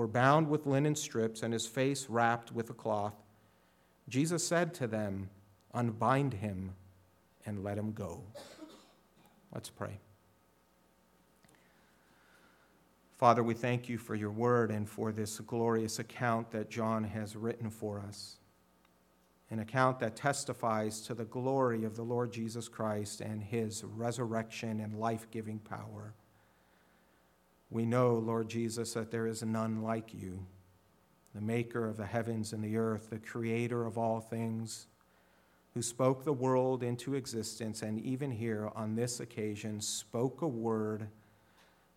were 0.00 0.08
bound 0.08 0.48
with 0.48 0.64
linen 0.64 0.94
strips, 0.94 1.42
and 1.42 1.52
his 1.52 1.66
face 1.66 2.08
wrapped 2.08 2.50
with 2.52 2.70
a 2.70 2.72
cloth. 2.72 3.12
Jesus 4.08 4.42
said 4.42 4.72
to 4.72 4.86
them, 4.86 5.28
Unbind 5.74 6.32
him 6.32 6.72
and 7.44 7.62
let 7.62 7.76
him 7.76 7.92
go. 7.92 8.22
Let's 9.52 9.68
pray. 9.68 10.00
Father, 13.18 13.42
we 13.42 13.52
thank 13.52 13.90
you 13.90 13.98
for 13.98 14.14
your 14.14 14.30
word 14.30 14.70
and 14.70 14.88
for 14.88 15.12
this 15.12 15.38
glorious 15.40 15.98
account 15.98 16.50
that 16.52 16.70
John 16.70 17.04
has 17.04 17.36
written 17.36 17.68
for 17.68 18.00
us. 18.00 18.38
An 19.50 19.58
account 19.58 19.98
that 19.98 20.16
testifies 20.16 21.02
to 21.02 21.12
the 21.12 21.26
glory 21.26 21.84
of 21.84 21.94
the 21.94 22.04
Lord 22.04 22.32
Jesus 22.32 22.68
Christ 22.68 23.20
and 23.20 23.42
his 23.42 23.84
resurrection 23.84 24.80
and 24.80 24.98
life 24.98 25.26
giving 25.30 25.58
power. 25.58 26.14
We 27.70 27.86
know, 27.86 28.14
Lord 28.14 28.48
Jesus, 28.48 28.94
that 28.94 29.10
there 29.10 29.26
is 29.26 29.42
none 29.42 29.82
like 29.82 30.12
you, 30.12 30.44
the 31.34 31.40
maker 31.40 31.86
of 31.86 31.96
the 31.96 32.06
heavens 32.06 32.52
and 32.52 32.64
the 32.64 32.76
earth, 32.76 33.10
the 33.10 33.18
creator 33.18 33.86
of 33.86 33.96
all 33.96 34.20
things 34.20 34.88
who 35.74 35.82
spoke 35.82 36.24
the 36.24 36.32
world 36.32 36.82
into 36.82 37.14
existence, 37.14 37.82
and 37.82 38.00
even 38.00 38.32
here 38.32 38.70
on 38.74 38.96
this 38.96 39.20
occasion 39.20 39.80
spoke 39.80 40.42
a 40.42 40.48
word 40.48 41.06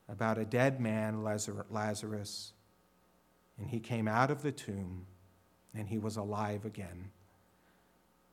about 0.07 0.37
a 0.37 0.45
dead 0.45 0.79
man, 0.79 1.23
Lazarus, 1.23 2.53
and 3.57 3.69
he 3.69 3.79
came 3.79 4.07
out 4.07 4.29
of 4.29 4.43
the 4.43 4.51
tomb 4.51 5.07
and 5.73 5.87
he 5.87 5.97
was 5.97 6.17
alive 6.17 6.65
again. 6.65 7.09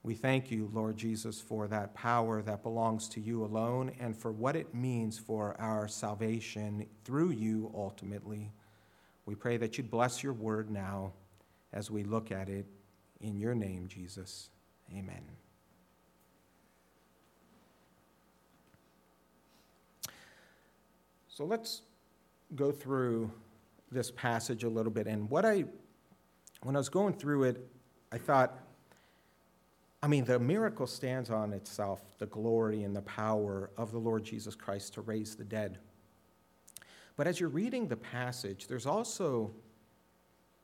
We 0.03 0.15
thank 0.15 0.51
you, 0.51 0.71
Lord 0.73 0.97
Jesus, 0.97 1.41
for 1.41 1.69
that 1.69 1.95
power 1.95 2.41
that 2.43 2.63
belongs 2.63 3.09
to 3.11 3.21
you 3.21 3.45
alone 3.45 3.93
and 4.01 4.17
for 4.17 4.33
what 4.33 4.57
it 4.57 4.75
means 4.75 5.19
for 5.19 5.55
our 5.61 5.87
salvation 5.89 6.87
through 7.05 7.31
you 7.31 7.71
ultimately. 7.75 8.51
We 9.27 9.35
pray 9.35 9.59
that 9.59 9.77
you'd 9.77 9.91
bless 9.91 10.23
your 10.23 10.33
word 10.33 10.71
now 10.71 11.13
as 11.73 11.91
we 11.91 12.03
look 12.03 12.33
at 12.33 12.49
it 12.49 12.67
in 13.21 13.39
your 13.39 13.55
name, 13.55 13.89
Jesus. 13.89 14.49
Amen. 14.91 15.23
So 21.29 21.45
let's 21.45 21.83
go 22.55 22.73
through 22.73 23.31
this 23.93 24.11
passage 24.11 24.65
a 24.65 24.69
little 24.69 24.91
bit. 24.91 25.07
And 25.07 25.29
what 25.29 25.45
I, 25.45 25.65
when 26.63 26.75
I 26.75 26.79
was 26.79 26.89
going 26.89 27.15
through 27.15 27.45
it, 27.45 27.67
I 28.11 28.19
thought, 28.19 28.59
I 30.03 30.07
mean, 30.07 30.25
the 30.25 30.39
miracle 30.39 30.87
stands 30.87 31.31
on 31.31 31.53
itself, 31.53 32.01
the 32.19 32.27
glory 32.27 32.85
and 32.85 32.97
the 32.97 33.03
power 33.03 33.71
of 33.77 33.93
the 33.93 33.99
Lord 33.99 34.25
Jesus 34.25 34.55
Christ 34.55 34.95
to 34.95 35.03
raise 35.03 35.37
the 35.37 35.45
dead. 35.45 35.79
But 37.17 37.27
as 37.27 37.39
you're 37.39 37.51
reading 37.51 37.89
the 37.89 37.97
passage, 37.97 38.67
there's 38.67 38.87
also 38.87 39.53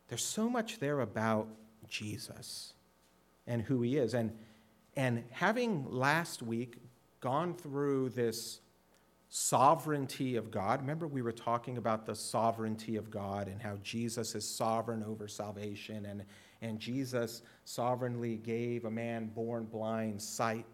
there's 0.09 0.25
so 0.25 0.49
much 0.49 0.79
there 0.79 1.01
about 1.01 1.49
Jesus 1.89 2.75
and 3.47 3.63
who 3.63 3.83
he 3.83 3.97
is. 3.97 4.15
And, 4.15 4.33
and 4.95 5.25
having 5.31 5.91
last 5.91 6.43
week 6.43 6.77
gone 7.21 7.55
through 7.55 8.11
this 8.11 8.61
sovereignty 9.39 10.37
of 10.37 10.51
God, 10.51 10.81
remember 10.81 11.07
we 11.07 11.21
were 11.21 11.31
talking 11.31 11.77
about 11.77 12.07
the 12.07 12.15
sovereignty 12.15 12.97
of 12.97 13.11
God 13.11 13.49
and 13.49 13.61
how 13.61 13.77
Jesus 13.83 14.35
is 14.35 14.49
sovereign 14.49 15.05
over 15.05 15.29
salvation, 15.29 16.07
and, 16.07 16.25
and 16.63 16.81
Jesus 16.81 17.43
sovereignly 17.67 18.37
gave 18.39 18.87
a 18.87 18.91
man 18.91 19.27
born 19.27 19.67
blind 19.67 20.23
sight 20.23 20.65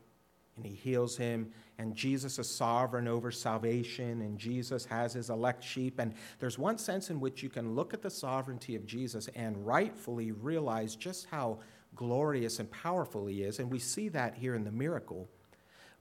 and 0.55 0.65
he 0.65 0.75
heals 0.75 1.17
him. 1.17 1.51
And 1.79 1.97
Jesus 1.97 2.39
is 2.39 2.49
sovereign 2.49 3.09
over 3.09 3.33
salvation, 3.33 4.21
and 4.21 4.39
Jesus 4.39 4.85
has 4.85 5.15
his 5.15 5.31
elect 5.31 5.65
sheep. 5.65 5.99
And 5.99 6.15
there's 6.39 6.59
one 6.59 6.79
sense 6.79 7.11
in 7.11 7.19
which 7.19 7.43
you 7.43 7.49
can 7.49 7.75
look 7.75 7.95
at 7.95 8.03
the 8.03 8.11
sovereignty 8.11 8.77
of 8.77 8.87
Jesus 8.87 9.29
and 9.35 9.67
rightfully 9.67 10.31
realize 10.31 10.95
just 10.95 11.27
how 11.31 11.59
glorious 11.97 12.61
and 12.61 12.71
powerful 12.71 13.27
he 13.27 13.43
is. 13.43 13.59
And 13.59 13.73
we 13.73 13.79
see 13.79 14.09
that 14.11 14.37
here 14.37 14.55
in 14.55 14.63
the 14.63 14.71
miracle. 14.71 15.29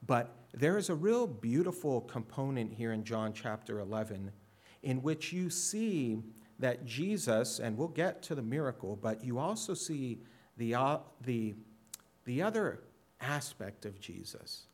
But 0.06 0.34
there 0.52 0.76
is 0.76 0.90
a 0.90 0.94
real 0.94 1.26
beautiful 1.26 2.02
component 2.02 2.72
here 2.72 2.92
in 2.92 3.04
John 3.04 3.32
chapter 3.32 3.80
11 3.80 4.32
in 4.82 5.02
which 5.02 5.32
you 5.32 5.48
see 5.48 6.22
that 6.58 6.84
Jesus, 6.84 7.60
and 7.60 7.76
we'll 7.76 7.88
get 7.88 8.22
to 8.24 8.34
the 8.34 8.42
miracle, 8.42 8.98
but 9.00 9.24
you 9.24 9.38
also 9.38 9.74
see 9.74 10.18
the, 10.56 10.74
uh, 10.74 10.98
the, 11.24 11.54
the 12.24 12.42
other 12.42 12.82
aspect 13.20 13.84
of 13.84 14.00
Jesus 14.00 14.66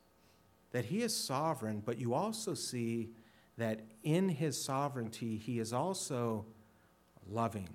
that 0.73 0.87
he 0.87 1.03
is 1.03 1.17
sovereign, 1.17 1.83
but 1.85 1.99
you 1.99 2.13
also 2.15 2.55
see 2.55 3.09
that 3.57 3.81
in 4.03 4.29
his 4.29 4.63
sovereignty, 4.63 5.37
he 5.37 5.59
is 5.59 5.73
also 5.73 6.45
loving 7.31 7.69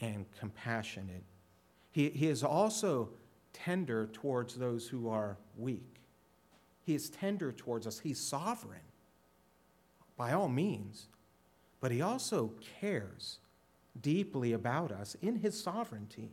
and 0.00 0.26
compassionate 0.38 1.22
he, 1.96 2.10
he 2.10 2.26
is 2.26 2.44
also 2.44 3.08
tender 3.54 4.10
towards 4.12 4.54
those 4.54 4.86
who 4.86 5.08
are 5.08 5.38
weak. 5.56 5.95
He 6.86 6.94
is 6.94 7.10
tender 7.10 7.50
towards 7.50 7.84
us. 7.84 7.98
He's 7.98 8.20
sovereign, 8.20 8.78
by 10.16 10.32
all 10.32 10.48
means. 10.48 11.08
But 11.80 11.90
he 11.90 12.00
also 12.00 12.52
cares 12.80 13.40
deeply 14.00 14.52
about 14.52 14.92
us 14.92 15.16
in 15.20 15.34
his 15.36 15.60
sovereignty. 15.60 16.30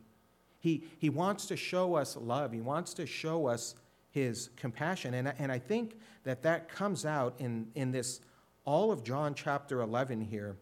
He, 0.60 0.84
he 1.00 1.10
wants 1.10 1.48
to 1.48 1.58
show 1.58 1.96
us 1.96 2.16
love, 2.16 2.52
he 2.52 2.62
wants 2.62 2.94
to 2.94 3.08
show 3.08 3.48
us 3.48 3.74
his 4.12 4.52
compassion. 4.56 5.16
And, 5.16 5.34
and 5.40 5.52
I 5.52 5.58
think 5.58 5.98
that 6.24 6.44
that 6.44 6.70
comes 6.70 7.04
out 7.04 7.34
in, 7.40 7.68
in 7.74 7.92
this, 7.92 8.22
all 8.64 8.92
of 8.92 9.04
John 9.04 9.34
chapter 9.34 9.82
11 9.82 10.22
here. 10.22 10.56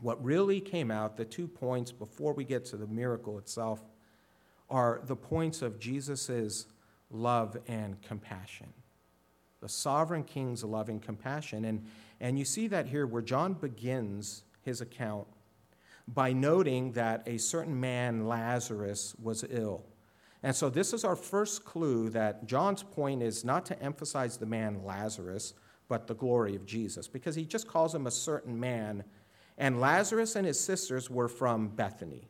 What 0.00 0.24
really 0.24 0.60
came 0.60 0.92
out, 0.92 1.16
the 1.16 1.24
two 1.24 1.48
points 1.48 1.90
before 1.90 2.32
we 2.32 2.44
get 2.44 2.64
to 2.66 2.76
the 2.76 2.86
miracle 2.86 3.38
itself, 3.38 3.82
are 4.70 5.00
the 5.04 5.16
points 5.16 5.62
of 5.62 5.80
Jesus' 5.80 6.66
love 7.10 7.56
and 7.66 8.00
compassion. 8.02 8.72
The 9.62 9.68
sovereign 9.68 10.24
king's 10.24 10.62
love 10.64 10.88
and 10.90 11.00
compassion. 11.00 11.64
And, 11.64 11.86
and 12.20 12.38
you 12.38 12.44
see 12.44 12.66
that 12.68 12.86
here 12.86 13.06
where 13.06 13.22
John 13.22 13.54
begins 13.54 14.42
his 14.60 14.80
account 14.80 15.26
by 16.08 16.32
noting 16.32 16.92
that 16.92 17.22
a 17.26 17.38
certain 17.38 17.78
man, 17.78 18.26
Lazarus, 18.26 19.14
was 19.22 19.44
ill. 19.48 19.84
And 20.42 20.54
so 20.54 20.68
this 20.68 20.92
is 20.92 21.04
our 21.04 21.14
first 21.14 21.64
clue 21.64 22.08
that 22.10 22.46
John's 22.46 22.82
point 22.82 23.22
is 23.22 23.44
not 23.44 23.64
to 23.66 23.80
emphasize 23.80 24.36
the 24.36 24.46
man 24.46 24.84
Lazarus, 24.84 25.54
but 25.88 26.08
the 26.08 26.14
glory 26.14 26.56
of 26.56 26.66
Jesus, 26.66 27.06
because 27.06 27.36
he 27.36 27.44
just 27.44 27.68
calls 27.68 27.94
him 27.94 28.08
a 28.08 28.10
certain 28.10 28.58
man. 28.58 29.04
And 29.58 29.80
Lazarus 29.80 30.34
and 30.34 30.44
his 30.44 30.58
sisters 30.58 31.08
were 31.08 31.28
from 31.28 31.68
Bethany. 31.68 32.28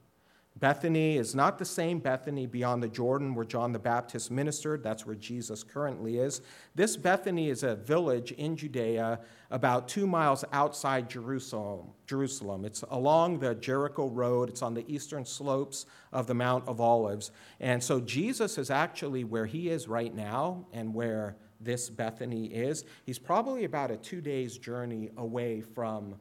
Bethany 0.56 1.16
is 1.16 1.34
not 1.34 1.58
the 1.58 1.64
same 1.64 1.98
Bethany 1.98 2.46
beyond 2.46 2.82
the 2.82 2.88
Jordan 2.88 3.34
where 3.34 3.44
John 3.44 3.72
the 3.72 3.78
Baptist 3.78 4.30
ministered. 4.30 4.82
That's 4.82 5.06
where 5.06 5.16
Jesus 5.16 5.64
currently 5.64 6.18
is. 6.18 6.42
This 6.74 6.96
Bethany 6.96 7.48
is 7.48 7.62
a 7.62 7.74
village 7.74 8.32
in 8.32 8.56
Judea 8.56 9.20
about 9.50 9.88
two 9.88 10.06
miles 10.06 10.44
outside 10.52 11.08
Jerusalem. 11.08 11.88
Jerusalem. 12.06 12.66
It's 12.66 12.84
along 12.90 13.38
the 13.38 13.54
Jericho 13.54 14.08
Road, 14.08 14.50
it's 14.50 14.62
on 14.62 14.74
the 14.74 14.84
eastern 14.92 15.24
slopes 15.24 15.86
of 16.12 16.26
the 16.26 16.34
Mount 16.34 16.68
of 16.68 16.80
Olives. 16.80 17.30
And 17.58 17.82
so 17.82 18.00
Jesus 18.00 18.58
is 18.58 18.70
actually 18.70 19.24
where 19.24 19.46
he 19.46 19.70
is 19.70 19.88
right 19.88 20.14
now 20.14 20.66
and 20.72 20.92
where 20.92 21.36
this 21.60 21.88
Bethany 21.88 22.46
is. 22.46 22.84
He's 23.06 23.18
probably 23.18 23.64
about 23.64 23.90
a 23.90 23.96
two 23.96 24.20
days 24.20 24.58
journey 24.58 25.10
away 25.16 25.62
from 25.62 26.16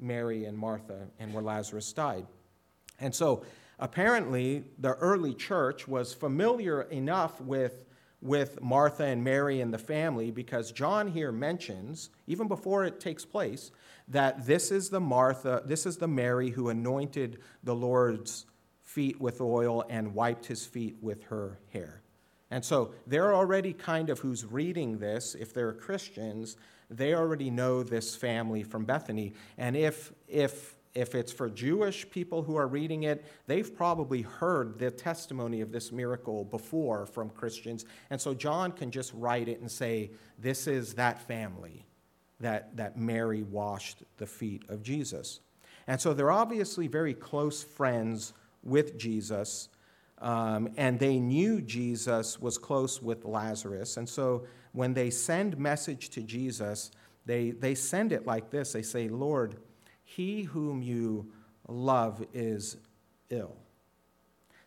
Mary 0.00 0.46
and 0.46 0.58
Martha 0.58 1.06
and 1.20 1.32
where 1.32 1.44
Lazarus 1.44 1.92
died. 1.92 2.26
And 3.02 3.14
so 3.14 3.44
apparently 3.78 4.64
the 4.78 4.94
early 4.94 5.34
church 5.34 5.86
was 5.88 6.14
familiar 6.14 6.82
enough 6.82 7.40
with, 7.40 7.84
with 8.20 8.62
Martha 8.62 9.04
and 9.04 9.24
Mary 9.24 9.60
and 9.60 9.74
the 9.74 9.78
family 9.78 10.30
because 10.30 10.70
John 10.70 11.08
here 11.08 11.32
mentions, 11.32 12.10
even 12.26 12.46
before 12.48 12.84
it 12.84 13.00
takes 13.00 13.24
place, 13.24 13.72
that 14.08 14.46
this 14.46 14.70
is 14.70 14.88
the 14.88 15.00
Martha, 15.00 15.62
this 15.66 15.84
is 15.84 15.96
the 15.96 16.08
Mary 16.08 16.50
who 16.50 16.68
anointed 16.68 17.40
the 17.64 17.74
Lord's 17.74 18.46
feet 18.84 19.20
with 19.20 19.40
oil 19.40 19.84
and 19.88 20.14
wiped 20.14 20.46
his 20.46 20.64
feet 20.64 20.96
with 21.00 21.24
her 21.24 21.58
hair. 21.72 22.02
And 22.50 22.64
so 22.64 22.92
they're 23.06 23.34
already 23.34 23.72
kind 23.72 24.10
of 24.10 24.20
who's 24.20 24.44
reading 24.44 24.98
this, 24.98 25.34
if 25.34 25.54
they're 25.54 25.72
Christians, 25.72 26.56
they 26.90 27.14
already 27.14 27.50
know 27.50 27.82
this 27.82 28.14
family 28.14 28.62
from 28.62 28.84
Bethany. 28.84 29.32
And 29.56 29.74
if, 29.74 30.12
if 30.28 30.76
if 30.94 31.14
it's 31.14 31.32
for 31.32 31.48
Jewish 31.48 32.08
people 32.10 32.42
who 32.42 32.56
are 32.56 32.66
reading 32.66 33.04
it, 33.04 33.24
they've 33.46 33.74
probably 33.74 34.22
heard 34.22 34.78
the 34.78 34.90
testimony 34.90 35.62
of 35.62 35.72
this 35.72 35.90
miracle 35.90 36.44
before 36.44 37.06
from 37.06 37.30
Christians. 37.30 37.86
And 38.10 38.20
so 38.20 38.34
John 38.34 38.72
can 38.72 38.90
just 38.90 39.12
write 39.14 39.48
it 39.48 39.60
and 39.60 39.70
say, 39.70 40.10
This 40.38 40.66
is 40.66 40.94
that 40.94 41.22
family 41.22 41.86
that, 42.40 42.76
that 42.76 42.98
Mary 42.98 43.42
washed 43.42 44.02
the 44.18 44.26
feet 44.26 44.64
of 44.68 44.82
Jesus. 44.82 45.40
And 45.86 46.00
so 46.00 46.12
they're 46.12 46.30
obviously 46.30 46.88
very 46.88 47.14
close 47.14 47.62
friends 47.62 48.34
with 48.62 48.98
Jesus. 48.98 49.68
Um, 50.18 50.68
and 50.76 50.98
they 50.98 51.18
knew 51.18 51.62
Jesus 51.62 52.38
was 52.38 52.58
close 52.58 53.02
with 53.02 53.24
Lazarus. 53.24 53.96
And 53.96 54.08
so 54.08 54.44
when 54.72 54.94
they 54.94 55.10
send 55.10 55.58
message 55.58 56.10
to 56.10 56.22
Jesus, 56.22 56.90
they, 57.24 57.50
they 57.50 57.74
send 57.74 58.12
it 58.12 58.26
like 58.26 58.50
this 58.50 58.72
They 58.72 58.82
say, 58.82 59.08
Lord, 59.08 59.56
he 60.16 60.42
whom 60.42 60.82
you 60.82 61.30
love 61.68 62.24
is 62.34 62.76
ill. 63.30 63.56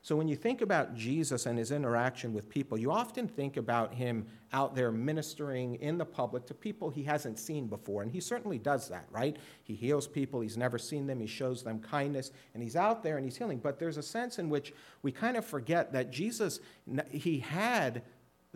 So 0.02 0.16
when 0.16 0.28
you 0.28 0.36
think 0.36 0.62
about 0.62 0.96
Jesus 0.96 1.48
and 1.48 1.58
his 1.58 1.72
interaction 1.72 2.32
with 2.32 2.48
people, 2.48 2.78
you 2.78 2.92
often 2.92 3.28
think 3.28 3.58
about 3.58 3.92
him 3.92 4.28
out 4.54 4.76
there 4.76 4.92
ministering 4.92 5.76
in 5.76 5.98
the 5.98 6.06
public 6.06 6.46
to 6.46 6.54
people 6.54 6.92
he 6.92 7.04
hasn't 7.04 7.40
seen 7.40 7.66
before. 7.66 8.04
And 8.04 8.12
he 8.12 8.20
certainly 8.20 8.60
does 8.60 8.88
that, 8.90 9.08
right? 9.10 9.36
He 9.64 9.74
heals 9.74 10.08
people, 10.08 10.42
he's 10.42 10.58
never 10.58 10.78
seen 10.78 11.08
them, 11.08 11.20
he 11.20 11.26
shows 11.26 11.64
them 11.64 11.80
kindness, 11.80 12.32
and 12.54 12.62
he's 12.62 12.76
out 12.76 13.02
there 13.02 13.18
and 13.18 13.26
he's 13.26 13.36
healing. 13.36 13.58
But 13.58 13.80
there's 13.80 13.98
a 13.98 14.04
sense 14.04 14.38
in 14.38 14.48
which 14.48 14.76
we 15.02 15.12
kind 15.12 15.38
of 15.38 15.46
forget 15.46 15.92
that 15.94 16.12
Jesus, 16.12 16.60
he 17.10 17.40
had 17.40 18.04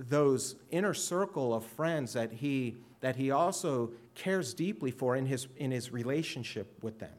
those 0.07 0.55
inner 0.71 0.93
circle 0.93 1.53
of 1.53 1.65
friends 1.65 2.13
that 2.13 2.31
he, 2.31 2.77
that 3.01 3.17
he 3.17 3.31
also 3.31 3.91
cares 4.15 4.53
deeply 4.53 4.91
for 4.91 5.15
in 5.15 5.25
his, 5.25 5.47
in 5.57 5.71
his 5.71 5.91
relationship 5.91 6.81
with 6.81 6.99
them. 6.99 7.11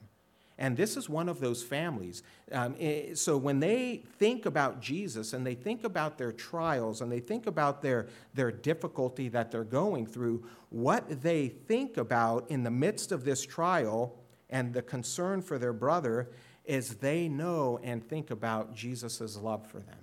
And 0.58 0.76
this 0.76 0.98
is 0.98 1.08
one 1.08 1.30
of 1.30 1.40
those 1.40 1.62
families. 1.62 2.22
Um, 2.52 2.76
eh, 2.78 3.14
so 3.14 3.38
when 3.38 3.60
they 3.60 4.02
think 4.18 4.44
about 4.44 4.80
Jesus 4.80 5.32
and 5.32 5.46
they 5.46 5.54
think 5.54 5.84
about 5.84 6.18
their 6.18 6.32
trials 6.32 7.00
and 7.00 7.10
they 7.10 7.20
think 7.20 7.46
about 7.46 7.80
their, 7.80 8.08
their 8.34 8.52
difficulty 8.52 9.30
that 9.30 9.50
they're 9.50 9.64
going 9.64 10.06
through, 10.06 10.44
what 10.68 11.22
they 11.22 11.48
think 11.48 11.96
about 11.96 12.50
in 12.50 12.62
the 12.62 12.70
midst 12.70 13.10
of 13.10 13.24
this 13.24 13.44
trial 13.44 14.18
and 14.50 14.74
the 14.74 14.82
concern 14.82 15.40
for 15.40 15.58
their 15.58 15.72
brother 15.72 16.28
is 16.66 16.96
they 16.96 17.26
know 17.26 17.80
and 17.82 18.06
think 18.06 18.30
about 18.30 18.74
Jesus' 18.74 19.38
love 19.38 19.66
for 19.66 19.78
them. 19.80 19.99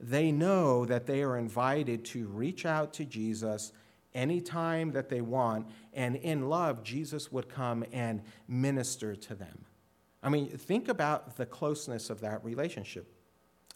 They 0.00 0.30
know 0.30 0.84
that 0.84 1.06
they 1.06 1.22
are 1.22 1.36
invited 1.36 2.04
to 2.06 2.26
reach 2.28 2.64
out 2.64 2.92
to 2.94 3.04
Jesus 3.04 3.72
anytime 4.14 4.92
that 4.92 5.08
they 5.08 5.20
want, 5.20 5.66
and 5.92 6.16
in 6.16 6.48
love, 6.48 6.82
Jesus 6.82 7.30
would 7.30 7.48
come 7.48 7.84
and 7.92 8.22
minister 8.46 9.14
to 9.14 9.34
them. 9.34 9.64
I 10.22 10.28
mean, 10.28 10.48
think 10.48 10.88
about 10.88 11.36
the 11.36 11.46
closeness 11.46 12.10
of 12.10 12.20
that 12.20 12.44
relationship. 12.44 13.12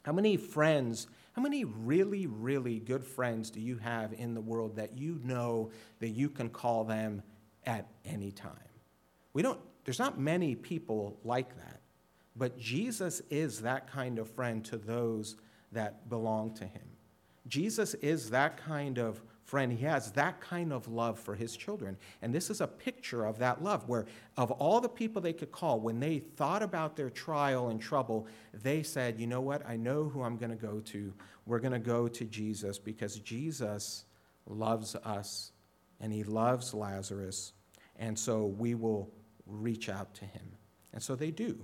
How 0.05 0.13
many 0.13 0.37
friends, 0.37 1.07
how 1.35 1.43
many 1.43 1.65
really, 1.65 2.27
really 2.27 2.81
good 2.81 3.05
friends 3.05 3.51
do 3.51 3.61
you 3.61 3.79
have 3.79 4.13
in 4.13 4.35
the 4.35 4.41
world 4.41 4.77
that 4.77 4.99
you 4.99 5.21
know 5.23 5.71
that 6.01 6.09
you 6.09 6.29
can 6.29 6.49
call 6.49 6.85
them 6.85 7.23
at 7.65 7.89
any 8.05 8.33
time? 8.33 8.53
We 9.33 9.43
don't, 9.43 9.61
there's 9.85 10.01
not 10.01 10.19
many 10.19 10.57
people 10.57 11.19
like 11.25 11.57
that, 11.57 11.81
but 12.35 12.59
Jesus 12.59 13.23
is 13.31 13.61
that 13.61 13.91
kind 13.91 14.19
of 14.19 14.29
friend 14.29 14.65
to 14.67 14.77
those 14.77 15.37
that 15.73 16.09
belong 16.09 16.55
to 16.55 16.65
him. 16.65 16.83
Jesus 17.49 17.95
is 17.95 18.31
that 18.31 18.57
kind 18.57 18.99
of 18.99 19.23
friend, 19.45 19.73
he 19.73 19.85
has 19.85 20.13
that 20.13 20.41
kind 20.41 20.73
of 20.73 20.89
love 20.89 21.19
for 21.19 21.35
his 21.35 21.57
children. 21.57 21.97
And 22.23 22.35
this 22.35 22.49
is 22.49 22.61
a 22.61 22.67
picture 22.67 23.27
of 23.27 23.39
that 23.39 23.63
love, 23.63 23.87
where 23.89 24.07
of 24.37 24.51
all 24.51 24.81
the 24.81 24.89
people 24.89 25.21
they 25.21 25.33
could 25.33 25.53
call, 25.53 25.81
when 25.81 26.01
they 26.01 26.21
thought 26.21 26.63
about 26.63 26.97
their 26.97 27.11
trial 27.11 27.69
and 27.69 27.81
trouble, 27.81 28.27
they 28.55 28.83
said, 28.83 29.19
You 29.21 29.27
know 29.27 29.41
what? 29.41 29.67
I 29.69 29.77
know 29.77 30.05
who 30.05 30.23
I'm 30.23 30.37
going 30.37 30.51
to 30.51 30.57
go 30.57 30.81
to. 30.81 31.13
We're 31.45 31.59
going 31.59 31.73
to 31.73 31.79
go 31.79 32.09
to 32.09 32.25
Jesus 32.25 32.79
because 32.79 33.19
Jesus 33.19 34.05
loves 34.47 34.95
us 34.95 35.53
and 36.01 36.13
he 36.13 36.25
loves 36.25 36.73
Lazarus. 36.73 37.53
And 37.97 38.19
so 38.19 38.47
we 38.47 38.75
will 38.75 39.11
reach 39.47 39.89
out 39.89 40.15
to 40.15 40.25
him. 40.25 40.57
And 40.93 41.03
so 41.03 41.15
they 41.15 41.31
do. 41.31 41.59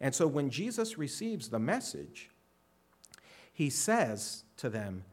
And 0.00 0.14
so 0.14 0.26
when 0.26 0.50
Jesus 0.50 0.98
receives 0.98 1.48
the 1.48 1.58
message, 1.58 2.30
he 3.62 3.70
says 3.70 4.42
to 4.56 4.68
them, 4.68 5.04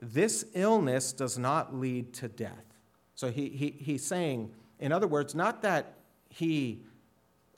this 0.00 0.44
illness 0.54 1.12
does 1.12 1.38
not 1.38 1.72
lead 1.72 2.12
to 2.14 2.26
death. 2.26 2.64
So 3.14 3.30
he, 3.30 3.48
he, 3.48 3.70
he's 3.70 4.04
saying, 4.04 4.50
in 4.80 4.90
other 4.90 5.06
words, 5.06 5.36
not 5.36 5.62
that 5.62 5.94
he, 6.28 6.82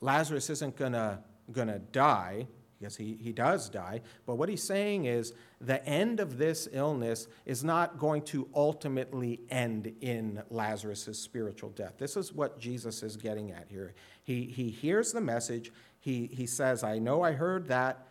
Lazarus 0.02 0.50
isn't 0.50 0.76
to 0.76 1.18
gonna 1.50 1.78
die, 1.92 2.46
because 2.78 2.94
he, 2.94 3.16
he 3.22 3.32
does 3.32 3.70
die, 3.70 4.02
but 4.26 4.34
what 4.34 4.50
he's 4.50 4.62
saying 4.62 5.06
is 5.06 5.32
the 5.62 5.82
end 5.86 6.20
of 6.20 6.36
this 6.36 6.68
illness 6.72 7.26
is 7.46 7.64
not 7.64 7.98
going 7.98 8.20
to 8.20 8.46
ultimately 8.54 9.40
end 9.48 9.94
in 10.02 10.42
Lazarus' 10.50 11.18
spiritual 11.18 11.70
death. 11.70 11.94
This 11.96 12.18
is 12.18 12.34
what 12.34 12.60
Jesus 12.60 13.02
is 13.02 13.16
getting 13.16 13.50
at 13.50 13.68
here. 13.70 13.94
He, 14.24 14.44
he 14.44 14.68
hears 14.68 15.10
the 15.10 15.22
message, 15.22 15.72
he, 16.00 16.26
he 16.26 16.44
says, 16.44 16.84
I 16.84 16.98
know 16.98 17.22
I 17.22 17.32
heard 17.32 17.68
that 17.68 18.08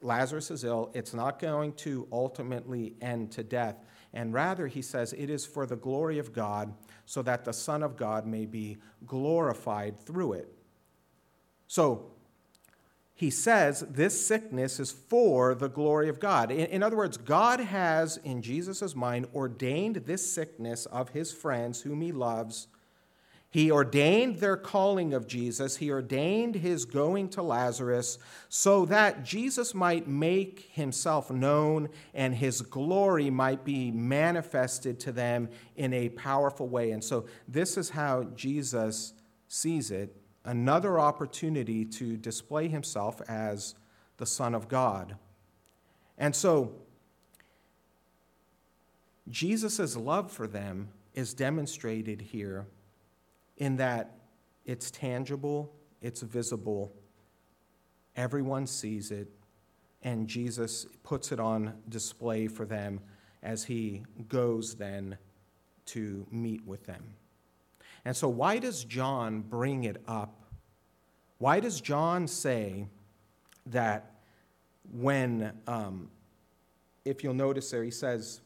Lazarus 0.00 0.50
is 0.50 0.64
ill. 0.64 0.90
It's 0.94 1.14
not 1.14 1.38
going 1.38 1.72
to 1.74 2.08
ultimately 2.10 2.94
end 3.00 3.32
to 3.32 3.42
death. 3.42 3.76
And 4.12 4.32
rather, 4.32 4.66
he 4.66 4.82
says, 4.82 5.12
it 5.12 5.30
is 5.30 5.44
for 5.46 5.66
the 5.66 5.76
glory 5.76 6.18
of 6.18 6.32
God, 6.32 6.72
so 7.04 7.22
that 7.22 7.44
the 7.44 7.52
Son 7.52 7.82
of 7.82 7.96
God 7.96 8.26
may 8.26 8.46
be 8.46 8.78
glorified 9.06 10.00
through 10.00 10.34
it. 10.34 10.52
So, 11.66 12.10
he 13.14 13.30
says 13.30 13.80
this 13.88 14.26
sickness 14.26 14.78
is 14.78 14.92
for 14.92 15.54
the 15.54 15.70
glory 15.70 16.10
of 16.10 16.20
God. 16.20 16.50
In, 16.50 16.66
in 16.66 16.82
other 16.82 16.98
words, 16.98 17.16
God 17.16 17.60
has, 17.60 18.18
in 18.18 18.42
Jesus' 18.42 18.94
mind, 18.94 19.26
ordained 19.34 19.96
this 20.04 20.30
sickness 20.30 20.84
of 20.86 21.08
his 21.10 21.32
friends 21.32 21.80
whom 21.80 22.02
he 22.02 22.12
loves 22.12 22.68
he 23.56 23.70
ordained 23.70 24.36
their 24.36 24.58
calling 24.58 25.14
of 25.14 25.26
Jesus. 25.26 25.78
He 25.78 25.90
ordained 25.90 26.56
his 26.56 26.84
going 26.84 27.30
to 27.30 27.42
Lazarus 27.42 28.18
so 28.50 28.84
that 28.84 29.24
Jesus 29.24 29.74
might 29.74 30.06
make 30.06 30.68
himself 30.72 31.30
known 31.30 31.88
and 32.12 32.34
his 32.34 32.60
glory 32.60 33.30
might 33.30 33.64
be 33.64 33.90
manifested 33.90 35.00
to 35.00 35.10
them 35.10 35.48
in 35.74 35.94
a 35.94 36.10
powerful 36.10 36.68
way. 36.68 36.90
And 36.90 37.02
so, 37.02 37.24
this 37.48 37.78
is 37.78 37.88
how 37.88 38.24
Jesus 38.34 39.14
sees 39.48 39.90
it 39.90 40.14
another 40.44 41.00
opportunity 41.00 41.86
to 41.86 42.18
display 42.18 42.68
himself 42.68 43.22
as 43.26 43.74
the 44.18 44.26
Son 44.26 44.54
of 44.54 44.68
God. 44.68 45.16
And 46.18 46.36
so, 46.36 46.74
Jesus' 49.30 49.96
love 49.96 50.30
for 50.30 50.46
them 50.46 50.90
is 51.14 51.32
demonstrated 51.32 52.20
here 52.20 52.66
in 53.56 53.76
that 53.76 54.18
it's 54.64 54.90
tangible, 54.90 55.72
it's 56.00 56.22
visible, 56.22 56.92
everyone 58.16 58.66
sees 58.66 59.10
it, 59.10 59.28
and 60.02 60.28
Jesus 60.28 60.86
puts 61.02 61.32
it 61.32 61.40
on 61.40 61.74
display 61.88 62.46
for 62.46 62.64
them 62.64 63.00
as 63.42 63.64
he 63.64 64.02
goes 64.28 64.74
then 64.74 65.16
to 65.86 66.26
meet 66.30 66.66
with 66.66 66.84
them. 66.84 67.14
And 68.04 68.16
so, 68.16 68.28
why 68.28 68.58
does 68.58 68.84
John 68.84 69.40
bring 69.40 69.84
it 69.84 70.02
up? 70.06 70.42
Why 71.38 71.60
does 71.60 71.80
John 71.80 72.26
say 72.26 72.86
that 73.66 74.12
when, 74.92 75.52
um, 75.66 76.08
if 77.04 77.22
you'll 77.22 77.34
notice 77.34 77.70
there, 77.70 77.82
he 77.82 77.90
says, 77.90 78.40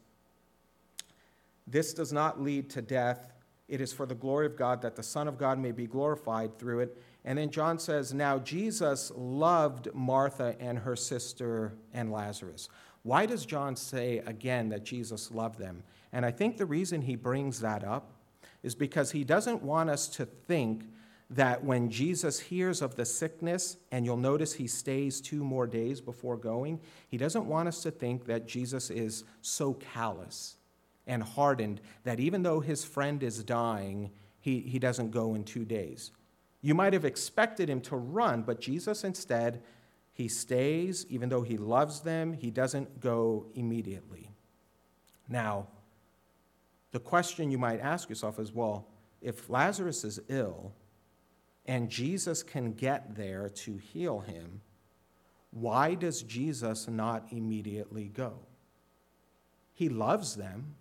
This 1.67 1.93
does 1.95 2.13
not 2.13 2.41
lead 2.41 2.71
to 2.71 2.83
death 2.83 3.33
it 3.71 3.81
is 3.81 3.93
for 3.93 4.05
the 4.05 4.17
glory 4.17 4.47
of 4.47 4.57
God 4.57 4.83
that 4.83 4.97
the 4.97 5.03
Son 5.03 5.29
of 5.29 5.39
God 5.39 5.59
may 5.59 5.71
be 5.71 5.87
glorified 5.87 6.59
through 6.59 6.81
it. 6.81 7.01
And 7.25 7.39
then 7.39 7.51
John 7.51 7.79
says, 7.79 8.13
Now 8.13 8.39
Jesus 8.39 9.13
loved 9.15 9.89
Martha 9.95 10.57
and 10.59 10.81
her 10.81 10.97
sister 10.97 11.75
and 11.95 12.11
Lazarus. 12.11 12.69
Why 13.05 13.27
does 13.27 13.47
John 13.47 13.77
say 13.77 14.19
again 14.27 14.71
that 14.71 14.85
Jesus 14.85 15.31
loved 15.31 15.61
them? 15.61 15.85
And 16.13 16.27
I 16.27 16.33
think 16.33 16.57
the 16.57 16.67
reason 16.67 17.03
he 17.03 17.15
brings 17.15 17.61
that 17.61 17.85
up 17.85 18.11
is 18.65 18.75
because 18.75 19.13
he 19.13 19.23
doesn't 19.23 19.63
want 19.63 19.89
us 19.89 20.09
to 20.09 20.27
think 20.27 20.85
that 21.31 21.63
when 21.63 21.91
Jesus 21.91 22.41
hears 22.41 22.83
of 22.83 22.97
the 22.97 23.05
sickness, 23.05 23.77
and 23.93 24.05
you'll 24.05 24.17
notice 24.17 24.53
he 24.53 24.67
stays 24.67 25.21
two 25.21 25.45
more 25.45 25.69
days 25.69 26.01
before 26.01 26.37
going, 26.37 26.81
he 27.09 27.17
doesn't 27.17 27.47
want 27.47 27.69
us 27.69 27.85
to 27.85 27.93
think 27.93 28.25
that 28.27 28.49
Jesus 28.49 28.91
is 28.91 29.23
so 29.41 29.75
callous 29.75 30.57
and 31.07 31.23
hardened 31.23 31.81
that 32.05 32.21
even 32.21 32.43
though 32.43 32.61
his 32.61 32.85
friend 32.85 33.23
is 33.23 33.43
dying, 33.43 34.11
he, 34.41 34.61
he 34.61 34.79
doesn't 34.79 35.11
go 35.11 35.35
in 35.35 35.45
two 35.45 35.65
days. 35.65 36.13
You 36.63 36.75
might 36.75 36.93
have 36.93 37.05
expected 37.05 37.69
him 37.69 37.81
to 37.83 37.97
run, 37.97 38.43
but 38.43 38.61
Jesus 38.61 39.05
instead, 39.05 39.63
he 40.13 40.29
stays, 40.29 41.07
even 41.09 41.29
though 41.29 41.43
he 41.43 41.57
loves 41.57 42.01
them, 42.01 42.33
he 42.33 42.51
doesn't 42.51 43.01
go 43.01 43.47
immediately. 43.55 44.31
Now, 45.29 45.69
the 46.93 47.01
question 47.01 47.51
you 47.51 47.59
might 47.59 47.81
ask 47.81 48.09
yourself 48.09 48.39
is 48.39 48.53
well, 48.53 48.87
if 49.23 49.49
Lazarus 49.49 50.05
is 50.05 50.21
ill 50.29 50.73
and 51.67 51.89
Jesus 51.89 52.43
can 52.43 52.73
get 52.73 53.15
there 53.15 53.49
to 53.49 53.77
heal 53.77 54.21
him, 54.21 54.61
why 55.53 55.95
does 55.95 56.23
Jesus 56.23 56.89
not 56.89 57.27
immediately 57.31 58.09
go? 58.09 58.35
He 59.73 59.89
loves 59.89 60.37
them, 60.37 60.75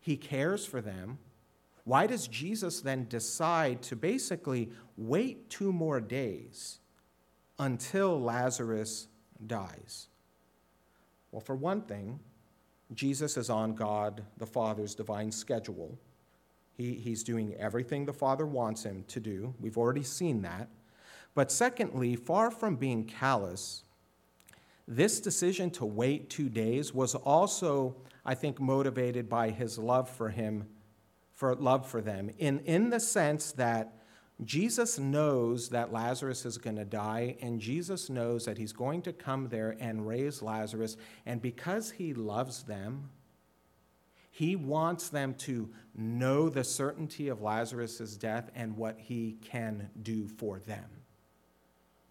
he 0.00 0.16
cares 0.16 0.64
for 0.64 0.80
them. 0.80 1.18
Why 1.84 2.06
does 2.06 2.28
Jesus 2.28 2.80
then 2.80 3.06
decide 3.08 3.82
to 3.82 3.96
basically 3.96 4.70
wait 4.96 5.48
two 5.48 5.72
more 5.72 6.00
days 6.00 6.80
until 7.58 8.20
Lazarus 8.20 9.08
dies? 9.46 10.08
Well, 11.32 11.40
for 11.40 11.56
one 11.56 11.82
thing, 11.82 12.20
Jesus 12.94 13.36
is 13.36 13.50
on 13.50 13.74
God 13.74 14.22
the 14.38 14.46
Father's 14.46 14.94
divine 14.94 15.30
schedule. 15.30 15.98
He, 16.76 16.94
he's 16.94 17.22
doing 17.22 17.54
everything 17.54 18.04
the 18.04 18.12
Father 18.12 18.46
wants 18.46 18.84
him 18.84 19.04
to 19.08 19.20
do. 19.20 19.54
We've 19.60 19.78
already 19.78 20.02
seen 20.02 20.42
that. 20.42 20.68
But 21.34 21.52
secondly, 21.52 22.16
far 22.16 22.50
from 22.50 22.76
being 22.76 23.04
callous, 23.04 23.82
this 24.86 25.20
decision 25.20 25.70
to 25.72 25.84
wait 25.84 26.30
two 26.30 26.48
days 26.48 26.94
was 26.94 27.14
also, 27.14 27.94
I 28.28 28.34
think, 28.34 28.60
motivated 28.60 29.26
by 29.26 29.48
his 29.48 29.78
love 29.78 30.06
for 30.06 30.28
him, 30.28 30.66
for 31.32 31.54
love 31.54 31.88
for 31.88 32.02
them, 32.02 32.30
in, 32.36 32.58
in 32.60 32.90
the 32.90 33.00
sense 33.00 33.52
that 33.52 34.02
Jesus 34.44 34.98
knows 34.98 35.70
that 35.70 35.94
Lazarus 35.94 36.44
is 36.44 36.58
going 36.58 36.76
to 36.76 36.84
die, 36.84 37.38
and 37.40 37.58
Jesus 37.58 38.10
knows 38.10 38.44
that 38.44 38.58
he's 38.58 38.74
going 38.74 39.00
to 39.02 39.14
come 39.14 39.48
there 39.48 39.78
and 39.80 40.06
raise 40.06 40.42
Lazarus. 40.42 40.98
And 41.24 41.40
because 41.40 41.92
he 41.92 42.12
loves 42.12 42.64
them, 42.64 43.08
he 44.30 44.56
wants 44.56 45.08
them 45.08 45.32
to 45.36 45.70
know 45.96 46.50
the 46.50 46.64
certainty 46.64 47.28
of 47.28 47.40
Lazarus' 47.40 48.14
death 48.18 48.50
and 48.54 48.76
what 48.76 49.00
he 49.00 49.38
can 49.40 49.88
do 50.02 50.28
for 50.28 50.58
them. 50.58 50.84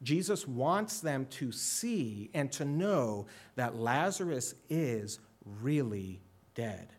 Jesus 0.02 0.48
wants 0.48 1.00
them 1.00 1.28
to 1.28 1.52
see 1.52 2.32
and 2.34 2.52
to 2.54 2.66
know 2.66 3.28
that 3.56 3.76
Lazarus 3.76 4.56
is 4.68 5.20
really 5.62 6.22
dead. 6.56 6.94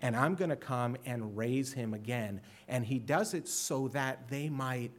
And 0.00 0.16
I'm 0.16 0.34
going 0.34 0.50
to 0.50 0.56
come 0.56 0.96
and 1.06 1.36
raise 1.36 1.72
him 1.72 1.94
again. 1.94 2.40
And 2.68 2.84
he 2.84 2.98
does 2.98 3.34
it 3.34 3.48
so 3.48 3.88
that 3.88 4.28
they 4.28 4.48
might 4.48 4.92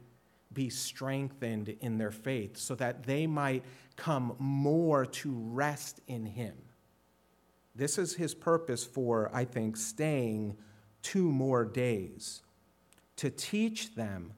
be 0.52 0.70
strengthened 0.70 1.76
in 1.80 1.98
their 1.98 2.10
faith, 2.10 2.56
so 2.56 2.74
that 2.76 3.04
they 3.04 3.26
might 3.26 3.64
come 3.96 4.34
more 4.38 5.04
to 5.06 5.32
rest 5.32 6.00
in 6.08 6.26
him. 6.26 6.54
This 7.74 7.98
is 7.98 8.14
his 8.14 8.34
purpose 8.34 8.84
for, 8.84 9.30
I 9.34 9.44
think, 9.44 9.76
staying 9.76 10.56
two 11.02 11.30
more 11.30 11.64
days 11.64 12.42
to 13.16 13.30
teach 13.30 13.94
them 13.94 14.32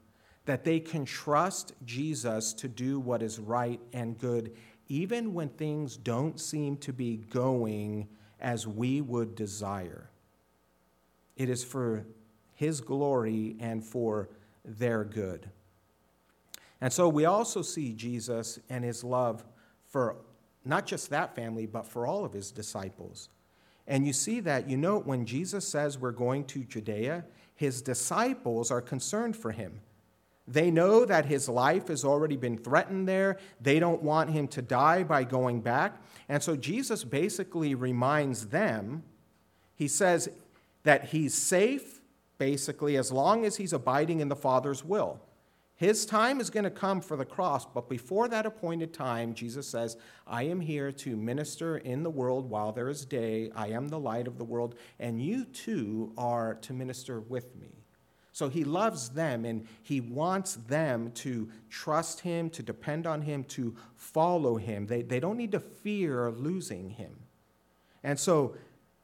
that 0.45 0.65
they 0.65 0.81
can 0.81 1.05
trust 1.05 1.73
Jesus 1.85 2.53
to 2.55 2.69
do 2.69 2.99
what 2.99 3.23
is 3.23 3.39
right 3.39 3.81
and 3.93 4.19
good, 4.19 4.57
even 4.89 5.35
when 5.35 5.51
things 5.51 5.97
don't 5.97 6.41
seem 6.41 6.77
to 6.79 6.93
be 6.93 7.19
going 7.19 8.09
as 8.41 8.67
we 8.67 9.01
would 9.01 9.35
desire. 9.35 10.11
It 11.37 11.49
is 11.49 11.65
for 11.65 12.05
his 12.55 12.81
glory 12.81 13.57
and 13.61 13.85
for 13.85 14.29
their 14.65 15.05
good. 15.05 15.49
And 16.81 16.93
so 16.93 17.09
we 17.09 17.25
also 17.25 17.63
see 17.63 17.93
Jesus 17.93 18.59
and 18.69 18.85
his 18.85 19.03
love 19.03 19.45
for 19.87 20.17
not 20.65 20.87
just 20.87 21.11
that 21.11 21.35
family, 21.35 21.67
but 21.67 21.87
for 21.87 22.07
all 22.07 22.25
of 22.25 22.33
his 22.33 22.51
disciples. 22.51 23.29
And 23.87 24.07
you 24.07 24.13
see 24.13 24.41
that, 24.41 24.69
you 24.69 24.77
know, 24.77 24.99
when 24.99 25.25
Jesus 25.25 25.67
says 25.67 25.99
we're 25.99 26.11
going 26.13 26.45
to 26.47 26.65
Judea, 26.65 27.25
his 27.55 27.81
disciples 27.81 28.71
are 28.71 28.83
concerned 28.83 29.37
for 29.37 29.51
him. 29.51 29.81
They 30.51 30.71
know 30.71 31.05
that 31.05 31.27
his 31.27 31.49
life 31.49 31.89
has 31.89 32.05
already 32.05 32.37
been 32.37 32.57
threatened 32.57 33.07
there. 33.07 33.37
They 33.61 33.79
don't 33.79 34.03
want 34.03 34.31
him 34.31 34.49
to 34.49 34.63
die 34.63 35.03
by 35.03 35.25
going 35.25 35.61
back. 35.61 36.03
And 36.29 36.43
so 36.43 36.57
Jesus 36.57 37.05
basically 37.05 37.75
reminds 37.75 38.47
them, 38.47 39.03
he 39.75 39.89
says 39.89 40.31
that 40.85 41.07
he's 41.07 41.35
safe, 41.35 42.01
basically, 42.39 42.97
as 42.97 43.13
long 43.13 43.45
as 43.45 43.57
he's 43.57 43.75
abiding 43.75 44.21
in 44.21 44.29
the 44.29 44.37
Father's 44.37 44.83
will. 44.83 45.21
His 45.77 46.07
time 46.07 46.41
is 46.41 46.51
going 46.51 46.65
to 46.65 46.71
come 46.71 47.01
for 47.01 47.17
the 47.17 47.25
cross, 47.25 47.65
but 47.65 47.89
before 47.89 48.27
that 48.29 48.47
appointed 48.47 48.93
time, 48.93 49.33
Jesus 49.33 49.69
says, 49.69 49.97
I 50.27 50.43
am 50.45 50.61
here 50.61 50.91
to 50.91 51.17
minister 51.17 51.77
in 51.77 52.03
the 52.03 52.11
world 52.11 52.51
while 52.51 52.73
there 52.73 52.89
is 52.89 53.05
day. 53.05 53.53
I 53.55 53.69
am 53.69 53.87
the 53.87 54.01
light 54.01 54.27
of 54.27 54.39
the 54.39 54.45
world, 54.45 54.75
and 54.99 55.23
you 55.23 55.45
too 55.45 56.13
are 56.19 56.55
to 56.63 56.73
minister 56.73 57.21
with 57.21 57.55
me. 57.55 57.78
So 58.33 58.49
he 58.49 58.65
loves 58.65 59.11
them 59.11 59.45
and 59.45 59.67
he 59.83 60.01
wants 60.01 60.55
them 60.55 61.11
to 61.13 61.49
trust 61.71 62.21
him, 62.21 62.51
to 62.51 62.63
depend 62.63 63.07
on 63.07 63.23
him, 63.23 63.45
to 63.45 63.75
follow 63.97 64.57
him. 64.57 64.87
They, 64.87 65.03
they 65.03 65.21
don't 65.21 65.37
need 65.37 65.53
to 65.53 65.61
fear 65.61 66.31
losing 66.31 66.91
him. 66.91 67.17
And 68.03 68.19
so 68.19 68.57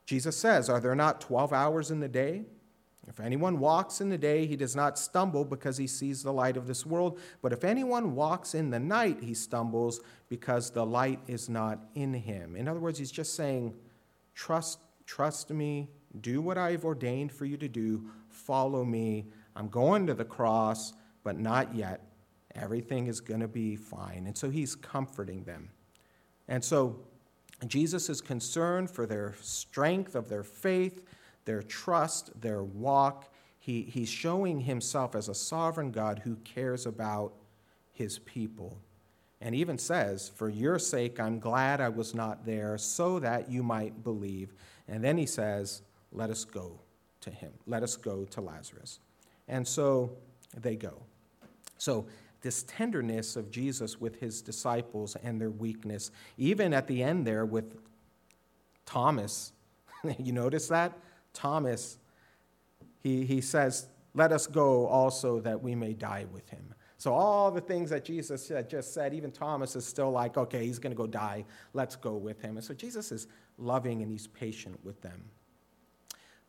Jesus 0.07 0.37
says, 0.37 0.69
Are 0.69 0.81
there 0.81 0.95
not 0.95 1.21
12 1.21 1.53
hours 1.53 1.91
in 1.91 2.01
the 2.01 2.09
day? 2.09 2.45
If 3.07 3.21
anyone 3.21 3.59
walks 3.59 4.01
in 4.01 4.09
the 4.09 4.19
day, 4.19 4.47
he 4.47 4.57
does 4.57 4.75
not 4.75 4.99
stumble 4.99 5.45
because 5.45 5.77
he 5.77 5.87
sees 5.87 6.23
the 6.23 6.33
light 6.33 6.57
of 6.57 6.67
this 6.67 6.87
world. 6.87 7.19
But 7.43 7.53
if 7.53 7.63
anyone 7.63 8.15
walks 8.15 8.55
in 8.55 8.71
the 8.71 8.81
night, 8.81 9.19
he 9.21 9.35
stumbles 9.35 10.01
because 10.29 10.71
the 10.71 10.87
light 10.87 11.21
is 11.27 11.49
not 11.49 11.81
in 11.95 12.15
him. 12.15 12.57
In 12.57 12.67
other 12.67 12.81
words, 12.81 12.99
he's 12.99 13.13
just 13.13 13.35
saying, 13.35 13.75
Trust, 14.35 14.81
trust 15.07 15.51
me, 15.51 15.89
do 16.21 16.41
what 16.41 16.57
I've 16.57 16.85
ordained 16.85 17.31
for 17.33 17.45
you 17.45 17.57
to 17.57 17.69
do, 17.69 18.05
follow 18.35 18.85
me. 18.85 19.27
I'm 19.57 19.69
going 19.69 20.07
to 20.07 20.15
the 20.15 20.25
cross, 20.25 20.93
but 21.23 21.39
not 21.39 21.75
yet. 21.75 22.01
Everything 22.55 23.07
is 23.07 23.21
going 23.21 23.41
to 23.41 23.49
be 23.49 23.77
fine. 23.77 24.25
And 24.27 24.37
so 24.37 24.51
he's 24.51 24.75
comforting 24.75 25.45
them. 25.45 25.71
And 26.49 26.63
so 26.63 27.01
Jesus 27.67 28.09
is 28.09 28.21
concerned 28.21 28.91
for 28.91 29.07
their 29.07 29.35
strength 29.41 30.15
of 30.15 30.29
their 30.29 30.43
faith 30.43 31.05
their 31.45 31.63
trust, 31.63 32.41
their 32.41 32.63
walk. 32.63 33.33
He, 33.59 33.83
he's 33.83 34.09
showing 34.09 34.61
himself 34.61 35.15
as 35.15 35.29
a 35.29 35.35
sovereign 35.35 35.91
God 35.91 36.21
who 36.25 36.37
cares 36.37 36.87
about 36.87 37.35
his 37.93 38.19
people. 38.21 38.79
And 39.41 39.55
even 39.55 39.79
says, 39.79 40.29
For 40.29 40.49
your 40.49 40.79
sake, 40.79 41.21
I'm 41.21 41.39
glad 41.39 41.81
I 41.81 41.89
was 41.89 42.15
not 42.15 42.47
there, 42.47 42.79
so 42.79 43.19
that 43.19 43.51
you 43.51 43.63
might 43.63 44.03
believe. 44.03 44.55
And 44.89 45.05
then 45.05 45.19
he 45.19 45.27
says, 45.27 45.83
Let 46.13 46.31
us 46.31 46.45
go 46.45 46.81
to 47.25 47.31
him. 47.31 47.53
Let 47.67 47.83
us 47.83 47.97
go 47.97 48.25
to 48.27 48.41
Lazarus. 48.41 49.01
And 49.49 49.67
so 49.67 50.17
they 50.57 50.77
go. 50.77 51.03
So, 51.79 52.07
this 52.41 52.63
tenderness 52.65 53.37
of 53.37 53.51
Jesus 53.51 53.99
with 53.99 54.21
his 54.21 54.43
disciples 54.43 55.17
and 55.23 55.41
their 55.41 55.51
weakness, 55.51 56.11
even 56.37 56.75
at 56.75 56.87
the 56.87 57.03
end 57.03 57.27
there 57.27 57.47
with 57.47 57.75
Thomas, 58.85 59.53
you 60.19 60.33
notice 60.33 60.69
that? 60.69 60.93
Thomas, 61.33 61.99
he, 63.03 63.25
he 63.25 63.41
says, 63.41 63.87
Let 64.15 64.31
us 64.31 64.47
go 64.47 64.87
also 64.87 65.41
that 65.41 65.63
we 65.63 65.75
may 65.75 65.95
die 65.95 66.27
with 66.33 66.49
him. 66.51 66.75
So, 66.99 67.15
all 67.15 67.51
the 67.51 67.63
things 67.63 67.91
that 67.91 68.05
Jesus 68.05 68.49
had 68.49 68.69
just 68.69 68.93
said, 68.93 69.15
even 69.15 69.33
Thomas 69.33 69.75
is 69.75 69.87
still 69.87 70.11
like, 70.11 70.37
Okay, 70.37 70.67
he's 70.67 70.79
going 70.79 70.93
to 70.93 70.97
go 70.97 71.07
die. 71.07 71.47
Let's 71.73 71.97
go 71.97 72.15
with 72.15 72.43
him. 72.43 72.59
And 72.59 72.65
so, 72.65 72.75
Jesus 72.75 73.11
is 73.11 73.27
loving 73.57 74.03
and 74.03 74.11
he's 74.11 74.27
patient 74.27 74.79
with 74.85 75.01
them. 75.01 75.25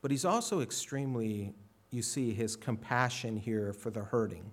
But 0.05 0.11
he's 0.11 0.23
also 0.23 0.61
extremely, 0.61 1.55
you 1.89 2.03
see, 2.03 2.31
his 2.31 2.55
compassion 2.55 3.37
here 3.37 3.73
for 3.73 3.89
the 3.89 4.03
hurting. 4.03 4.51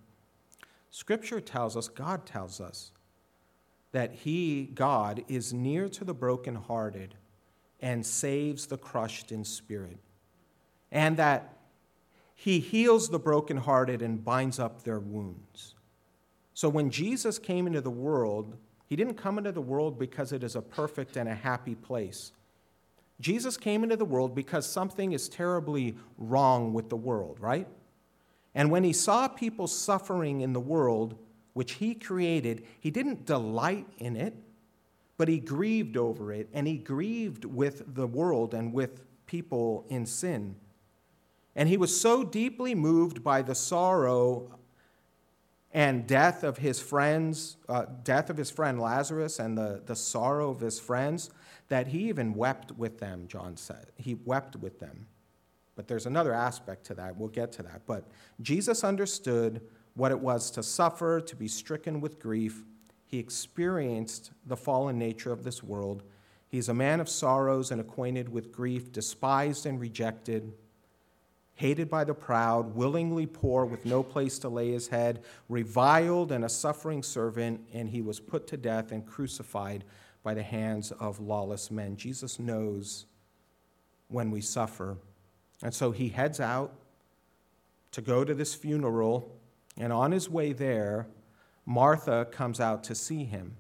Scripture 0.91 1.43
tells 1.43 1.77
us, 1.77 1.89
God 1.89 2.25
tells 2.25 2.59
us, 2.59 2.91
that 3.91 4.15
he, 4.15 4.71
God, 4.75 5.23
is 5.29 5.53
near 5.53 5.91
to 5.91 6.07
the 6.07 6.15
brokenhearted 6.15 7.17
and 7.83 8.07
saves 8.07 8.65
the 8.65 8.79
crushed 8.79 9.31
in 9.31 9.45
spirit 9.45 9.99
and 10.91 11.19
that 11.19 11.59
he 12.35 12.59
heals 12.59 13.11
the 13.11 13.19
brokenhearted 13.19 14.01
and 14.01 14.25
binds 14.25 14.59
up 14.59 14.85
their 14.85 15.01
wounds. 15.01 15.75
So 16.55 16.71
when 16.71 16.89
Jesus 16.89 17.39
came 17.39 17.67
into 17.67 17.83
the 17.83 17.91
world, 17.91 18.57
he 18.87 18.97
didn't 18.97 19.19
come 19.19 19.37
into 19.37 19.53
the 19.53 19.61
world 19.61 19.99
because 19.99 20.33
it 20.33 20.43
is 20.43 20.57
a 20.57 20.63
perfect 20.63 21.19
and 21.19 21.29
a 21.29 21.35
happy 21.35 21.75
place. 21.75 22.33
Jesus 23.23 23.57
came 23.57 23.85
into 23.85 23.97
the 23.97 24.05
world 24.05 24.35
because 24.35 24.67
something 24.67 25.13
is 25.13 25.29
terribly 25.29 25.97
wrong 26.19 26.73
with 26.73 26.91
the 26.91 26.97
world, 26.97 27.39
right? 27.41 27.69
And 28.55 28.71
when 28.71 28.85
he 28.85 28.93
saw 28.93 29.29
people 29.29 29.69
suffering 29.69 30.41
in 30.41 30.53
the 30.53 30.61
world, 30.61 31.15
which 31.53 31.75
he 31.75 31.95
created, 31.95 32.67
he 32.81 32.91
didn't 32.91 33.25
delight 33.25 33.87
in 33.99 34.17
it, 34.17 34.35
but 35.17 35.29
he 35.29 35.39
grieved 35.39 35.97
over 35.97 36.33
it, 36.33 36.49
and 36.53 36.67
he 36.67 36.77
grieved 36.77 37.45
with 37.45 37.95
the 37.95 38.07
world 38.07 38.55
and 38.55 38.73
with 38.73 39.05
people 39.27 39.87
in 39.89 40.05
sin. 40.05 40.57
And 41.55 41.69
he 41.69 41.77
was 41.77 41.99
so 41.99 42.25
deeply 42.25 42.75
moved 42.75 43.23
by 43.23 43.43
the 43.43 43.55
sorrow 43.55 44.59
and 45.71 46.07
death 46.07 46.43
of 46.43 46.59
his 46.59 46.81
friends, 46.81 47.57
uh, 47.69 47.87
death 48.03 48.31
of 48.31 48.37
his 48.37 48.51
friend 48.51 48.81
Lazarus, 48.81 49.39
and 49.39 49.57
the, 49.57 49.83
the 49.87 49.97
sorrow 49.97 50.51
of 50.51 50.61
his 50.61 50.81
friends, 50.81 51.31
that 51.73 51.87
he 51.87 52.11
even 52.11 52.35
wept 52.35 52.71
with 52.73 52.99
them, 52.99 53.25
John 53.27 53.57
said. 53.57 53.87
He 53.97 54.15
wept 54.15 54.57
with 54.57 54.79
them. 54.79 55.07
But 55.75 55.89
there's 55.89 56.05
another 56.05 56.35
aspect 56.35 56.85
to 56.89 56.95
that. 56.97 57.17
We'll 57.17 57.31
get 57.31 57.51
to 57.53 57.63
that. 57.63 57.87
But 57.87 58.11
Jesus 58.43 58.85
understood 58.85 59.63
what 59.95 60.11
it 60.11 60.21
was 60.21 60.51
to 60.51 60.63
suffer, 60.63 61.19
to 61.23 61.35
be 61.35 61.49
stricken 61.49 62.03
with 62.03 62.21
grief. 62.21 62.63
He 63.07 63.19
experienced 63.19 64.33
the 64.45 64.55
fallen 64.55 64.99
nature 64.99 65.33
of 65.33 65.45
this 65.45 65.63
world. 65.63 66.03
He's 66.47 66.69
a 66.69 66.75
man 66.75 67.01
of 67.01 67.09
sorrows 67.09 67.71
and 67.71 67.81
acquainted 67.81 68.29
with 68.29 68.53
grief, 68.53 68.93
despised 68.93 69.65
and 69.65 69.81
rejected, 69.81 70.53
hated 71.55 71.89
by 71.89 72.05
the 72.05 72.13
proud, 72.13 72.75
willingly 72.75 73.25
poor 73.25 73.65
with 73.65 73.87
no 73.87 74.03
place 74.03 74.39
to 74.41 74.51
lay 74.51 74.73
his 74.73 74.89
head, 74.89 75.23
reviled 75.49 76.33
and 76.33 76.45
a 76.45 76.51
suffering 76.51 77.03
servant, 77.03 77.63
and 77.73 77.89
he 77.89 78.03
was 78.03 78.21
put 78.21 78.47
to 78.49 78.59
death 78.59 78.93
and 78.93 79.07
crucified 79.07 79.85
by 80.23 80.35
the 80.35 80.43
hands 80.43 80.93
of 80.93 81.21
lawless 81.21 81.71
men. 81.71 81.97
Jesus 81.97 82.39
knows 82.39 83.07
when 84.09 84.31
we 84.31 84.41
suffer. 84.41 84.97
And 85.63 85.75
so 85.75 85.91
he 85.91 86.09
heads 86.09 86.41
out 86.41 86.73
to 87.93 88.01
go 88.01 88.25
to 88.25 88.35
this 88.35 88.55
funeral 88.55 89.31
and 89.79 89.93
on 89.93 90.13
his 90.13 90.29
way 90.29 90.53
there, 90.53 91.07
Martha 91.65 92.27
comes 92.31 92.61
out 92.61 92.85
to 92.85 92.95
see 92.95 93.25
him. 93.25 93.57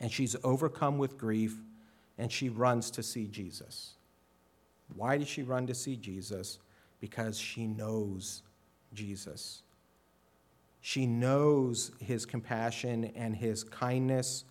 And 0.00 0.10
she's 0.10 0.36
overcome 0.42 0.98
with 0.98 1.18
grief 1.18 1.56
and 2.18 2.32
she 2.32 2.48
runs 2.48 2.90
to 2.92 3.02
see 3.02 3.26
Jesus. 3.26 3.94
Why 4.94 5.18
does 5.18 5.28
she 5.28 5.42
run 5.42 5.66
to 5.66 5.74
see 5.74 5.96
Jesus? 5.96 6.58
Because 7.00 7.38
she 7.38 7.66
knows 7.66 8.42
Jesus. 8.92 9.62
She 10.80 11.06
knows 11.06 11.92
his 12.00 12.26
compassion 12.26 13.12
and 13.14 13.36
his 13.36 13.62
kindness. 13.62 14.44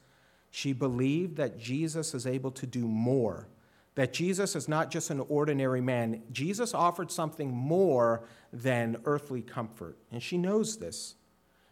She 0.52 0.74
believed 0.74 1.38
that 1.38 1.60
Jesus 1.60 2.14
is 2.14 2.26
able 2.26 2.52
to 2.52 2.66
do 2.66 2.88
more, 2.88 3.48
that 3.96 4.14
Jesus 4.14 4.56
is 4.56 4.68
not 4.68 4.90
just 4.90 5.10
an 5.10 5.20
ordinary 5.30 5.82
man. 5.82 6.24
Jesus 6.32 6.74
offered 6.74 7.12
something 7.12 7.52
more 7.52 8.24
than 8.52 8.98
earthly 9.06 9.42
comfort. 9.42 9.98
And 10.12 10.24
she 10.24 10.38
knows 10.38 10.78
this. 10.78 11.16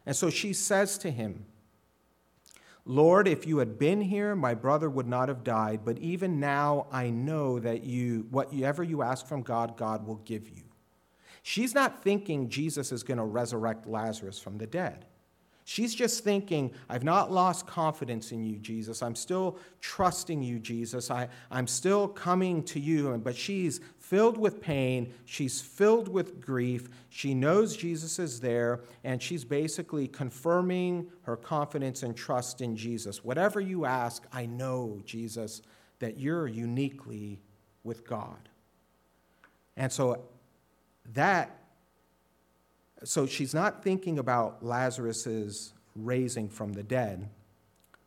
And 0.05 0.15
so 0.15 0.29
she 0.29 0.53
says 0.53 0.97
to 0.99 1.11
him, 1.11 1.45
Lord, 2.85 3.27
if 3.27 3.45
you 3.45 3.57
had 3.57 3.77
been 3.77 3.99
here, 3.99 4.33
my 4.33 4.53
brother 4.53 4.89
would 4.89 5.07
not 5.07 5.27
have 5.27 5.43
died, 5.43 5.81
but 5.83 5.97
even 5.97 6.39
now 6.39 6.87
I 6.89 7.09
know 7.09 7.59
that 7.59 7.83
you, 7.83 8.27
whatever 8.29 8.81
you 8.81 9.01
ask 9.01 9.27
from 9.27 9.41
God, 9.41 9.75
God 9.75 10.07
will 10.07 10.21
give 10.23 10.47
you. 10.47 10.63
She's 11.43 11.73
not 11.73 12.01
thinking 12.01 12.47
Jesus 12.47 12.93
is 12.93 13.03
going 13.03 13.17
to 13.17 13.25
resurrect 13.25 13.87
Lazarus 13.87 14.39
from 14.39 14.57
the 14.57 14.67
dead. 14.67 15.05
She's 15.69 15.93
just 15.93 16.23
thinking, 16.23 16.71
I've 16.87 17.03
not 17.03 17.29
lost 17.29 17.67
confidence 17.67 18.31
in 18.31 18.41
you, 18.41 18.55
Jesus. 18.55 19.03
I'm 19.03 19.15
still 19.15 19.59
trusting 19.81 20.41
you, 20.41 20.59
Jesus. 20.59 21.11
I, 21.11 21.27
I'm 21.51 21.67
still 21.67 22.07
coming 22.07 22.63
to 22.63 22.79
you. 22.79 23.19
But 23.21 23.35
she's 23.35 23.81
filled 23.99 24.37
with 24.37 24.61
pain. 24.61 25.13
She's 25.25 25.59
filled 25.59 26.07
with 26.07 26.39
grief. 26.39 26.87
She 27.09 27.33
knows 27.33 27.75
Jesus 27.75 28.17
is 28.17 28.39
there, 28.39 28.79
and 29.03 29.21
she's 29.21 29.43
basically 29.43 30.07
confirming 30.07 31.07
her 31.23 31.35
confidence 31.35 32.01
and 32.01 32.15
trust 32.15 32.61
in 32.61 32.77
Jesus. 32.77 33.25
Whatever 33.25 33.59
you 33.59 33.83
ask, 33.83 34.25
I 34.31 34.45
know, 34.45 35.01
Jesus, 35.03 35.61
that 35.99 36.17
you're 36.17 36.47
uniquely 36.47 37.41
with 37.83 38.07
God. 38.07 38.47
And 39.75 39.91
so 39.91 40.23
that 41.13 41.66
so 43.03 43.25
she's 43.25 43.53
not 43.53 43.83
thinking 43.83 44.19
about 44.19 44.63
Lazarus's 44.63 45.73
raising 45.95 46.49
from 46.49 46.73
the 46.73 46.83
dead. 46.83 47.29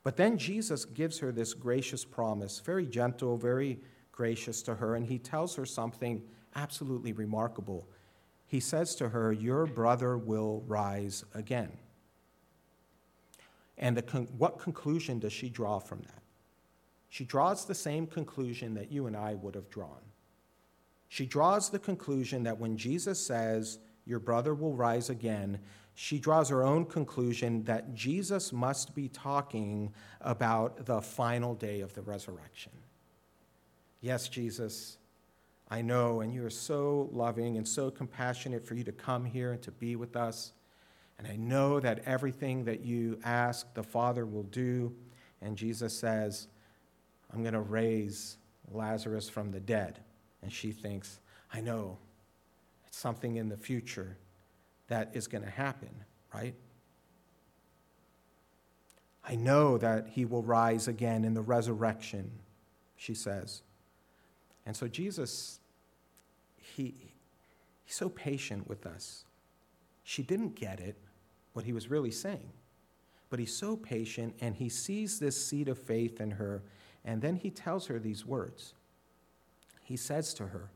But 0.03 0.17
then 0.17 0.39
Jesus 0.39 0.85
gives 0.85 1.19
her 1.19 1.31
this 1.31 1.55
gracious 1.55 2.05
promise, 2.05 2.61
very 2.61 2.87
gentle, 2.87 3.37
very 3.37 3.79
gracious 4.13 4.63
to 4.63 4.75
her, 4.75 4.97
and 4.97 5.07
he 5.07 5.19
tells 5.19 5.55
her 5.57 5.67
something 5.67 6.23
absolutely 6.55 7.13
remarkable. 7.13 7.87
He 8.47 8.61
says 8.61 8.95
to 8.97 9.11
her, 9.11 9.33
Your 9.33 9.67
brother 9.67 10.17
will 10.17 10.63
rise 10.67 11.25
again. 11.35 11.71
And 13.79 14.05
con- 14.07 14.29
what 14.37 14.59
conclusion 14.59 15.19
does 15.19 15.33
she 15.33 15.49
draw 15.49 15.79
from 15.79 16.01
that? 16.01 16.23
She 17.09 17.25
draws 17.25 17.65
the 17.65 17.75
same 17.75 18.07
conclusion 18.07 18.75
that 18.75 18.93
you 18.93 19.07
and 19.07 19.17
I 19.17 19.35
would 19.35 19.55
have 19.55 19.71
drawn. 19.71 20.01
She 21.09 21.27
draws 21.27 21.71
the 21.71 21.79
conclusion 21.79 22.45
that 22.45 22.59
when 22.59 22.77
Jesus 22.77 23.19
says, 23.19 23.79
Your 24.11 24.19
brother 24.19 24.57
will 24.57 24.75
rise 24.75 25.09
again, 25.09 25.61
she 25.95 26.19
draws 26.19 26.49
her 26.49 26.65
own 26.65 26.85
conclusion 26.85 27.63
that 27.65 27.95
Jesus 27.95 28.53
must 28.53 28.93
be 28.93 29.09
talking 29.09 29.95
about 30.21 30.85
the 30.85 31.01
final 31.01 31.55
day 31.55 31.81
of 31.81 31.95
the 31.95 32.03
resurrection. 32.03 32.73
Yes, 34.01 34.29
Jesus, 34.29 34.99
I 35.69 35.83
know, 35.83 36.23
and 36.23 36.35
you 36.35 36.45
are 36.45 36.51
so 36.51 37.09
loving 37.13 37.57
and 37.57 37.69
so 37.69 37.89
compassionate 37.89 38.67
for 38.67 38.75
you 38.75 38.83
to 38.83 38.91
come 38.91 39.25
here 39.25 39.53
and 39.53 39.63
to 39.63 39.71
be 39.71 39.95
with 39.95 40.17
us. 40.17 40.55
And 41.17 41.29
I 41.29 41.37
know 41.37 41.79
that 41.79 42.01
everything 42.05 42.65
that 42.65 42.81
you 42.81 43.21
ask, 43.23 43.73
the 43.75 43.85
Father 43.85 44.27
will 44.27 44.43
do. 44.43 44.93
And 45.41 45.57
Jesus 45.57 45.97
says, 45.97 46.49
I'm 47.33 47.43
going 47.43 47.55
to 47.55 47.61
raise 47.61 48.39
Lazarus 48.73 49.29
from 49.29 49.53
the 49.53 49.61
dead. 49.61 50.01
And 50.43 50.53
she 50.53 50.73
thinks, 50.73 51.21
I 51.53 51.61
know, 51.61 51.99
it's 52.91 52.99
something 52.99 53.37
in 53.37 53.49
the 53.49 53.57
future 53.57 54.17
that 54.89 55.13
is 55.15 55.29
going 55.29 55.45
to 55.45 55.51
happen, 55.51 55.91
right? 56.35 56.57
I 59.25 59.37
know 59.37 59.79
that 59.79 60.09
he 60.09 60.25
will 60.25 60.43
rise 60.43 60.89
again 60.89 61.25
in 61.25 61.35
the 61.35 61.41
resurrection, 61.41 62.33
she 62.97 63.15
says. 63.15 63.63
And 64.67 64.77
so 64.77 64.89
Jesus, 64.89 65.61
he, 66.57 67.13
he's 67.85 67.95
so 67.95 68.09
patient 68.09 68.67
with 68.69 68.85
us. 68.87 69.25
She 70.03 70.25
didn't 70.25 70.57
get 70.57 70.81
it, 70.81 70.97
what 71.53 71.65
he 71.65 71.73
was 71.73 71.89
really 71.89 72.11
saying. 72.11 72.51
But 73.29 73.39
he's 73.39 73.55
so 73.55 73.77
patient 73.77 74.35
and 74.41 74.57
he 74.57 74.69
sees 74.69 75.21
this 75.21 75.47
seed 75.47 75.69
of 75.69 75.79
faith 75.79 76.21
in 76.21 76.33
her. 76.33 76.65
And 77.05 77.23
then 77.23 77.37
he 77.37 77.51
tells 77.51 77.87
her 77.87 78.01
these 78.01 78.27
words. 78.27 78.75
He 79.85 79.97
says 79.97 80.35
to 80.35 80.49
her, 80.49 80.71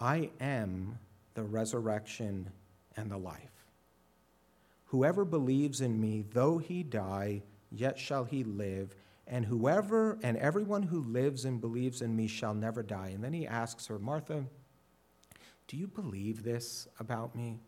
I 0.00 0.30
am 0.40 0.98
the 1.34 1.42
resurrection 1.42 2.50
and 2.96 3.10
the 3.10 3.16
life. 3.16 3.40
Whoever 4.86 5.24
believes 5.24 5.80
in 5.80 6.00
me, 6.00 6.24
though 6.32 6.58
he 6.58 6.82
die, 6.82 7.42
yet 7.70 7.98
shall 7.98 8.24
he 8.24 8.44
live 8.44 8.94
and 9.26 9.44
whoever 9.44 10.18
and 10.22 10.36
everyone 10.36 10.84
who 10.84 11.02
lives 11.02 11.44
and 11.44 11.60
believes 11.60 12.00
in 12.00 12.14
me 12.14 12.28
shall 12.28 12.54
never 12.54 12.82
die. 12.82 13.10
And 13.12 13.22
then 13.24 13.32
he 13.32 13.46
asks 13.46 13.86
her, 13.86 13.98
Martha, 13.98 14.44
do 15.66 15.76
you 15.76 15.88
believe 15.88 16.44
this 16.44 16.86
about 17.00 17.34
me? 17.34 17.58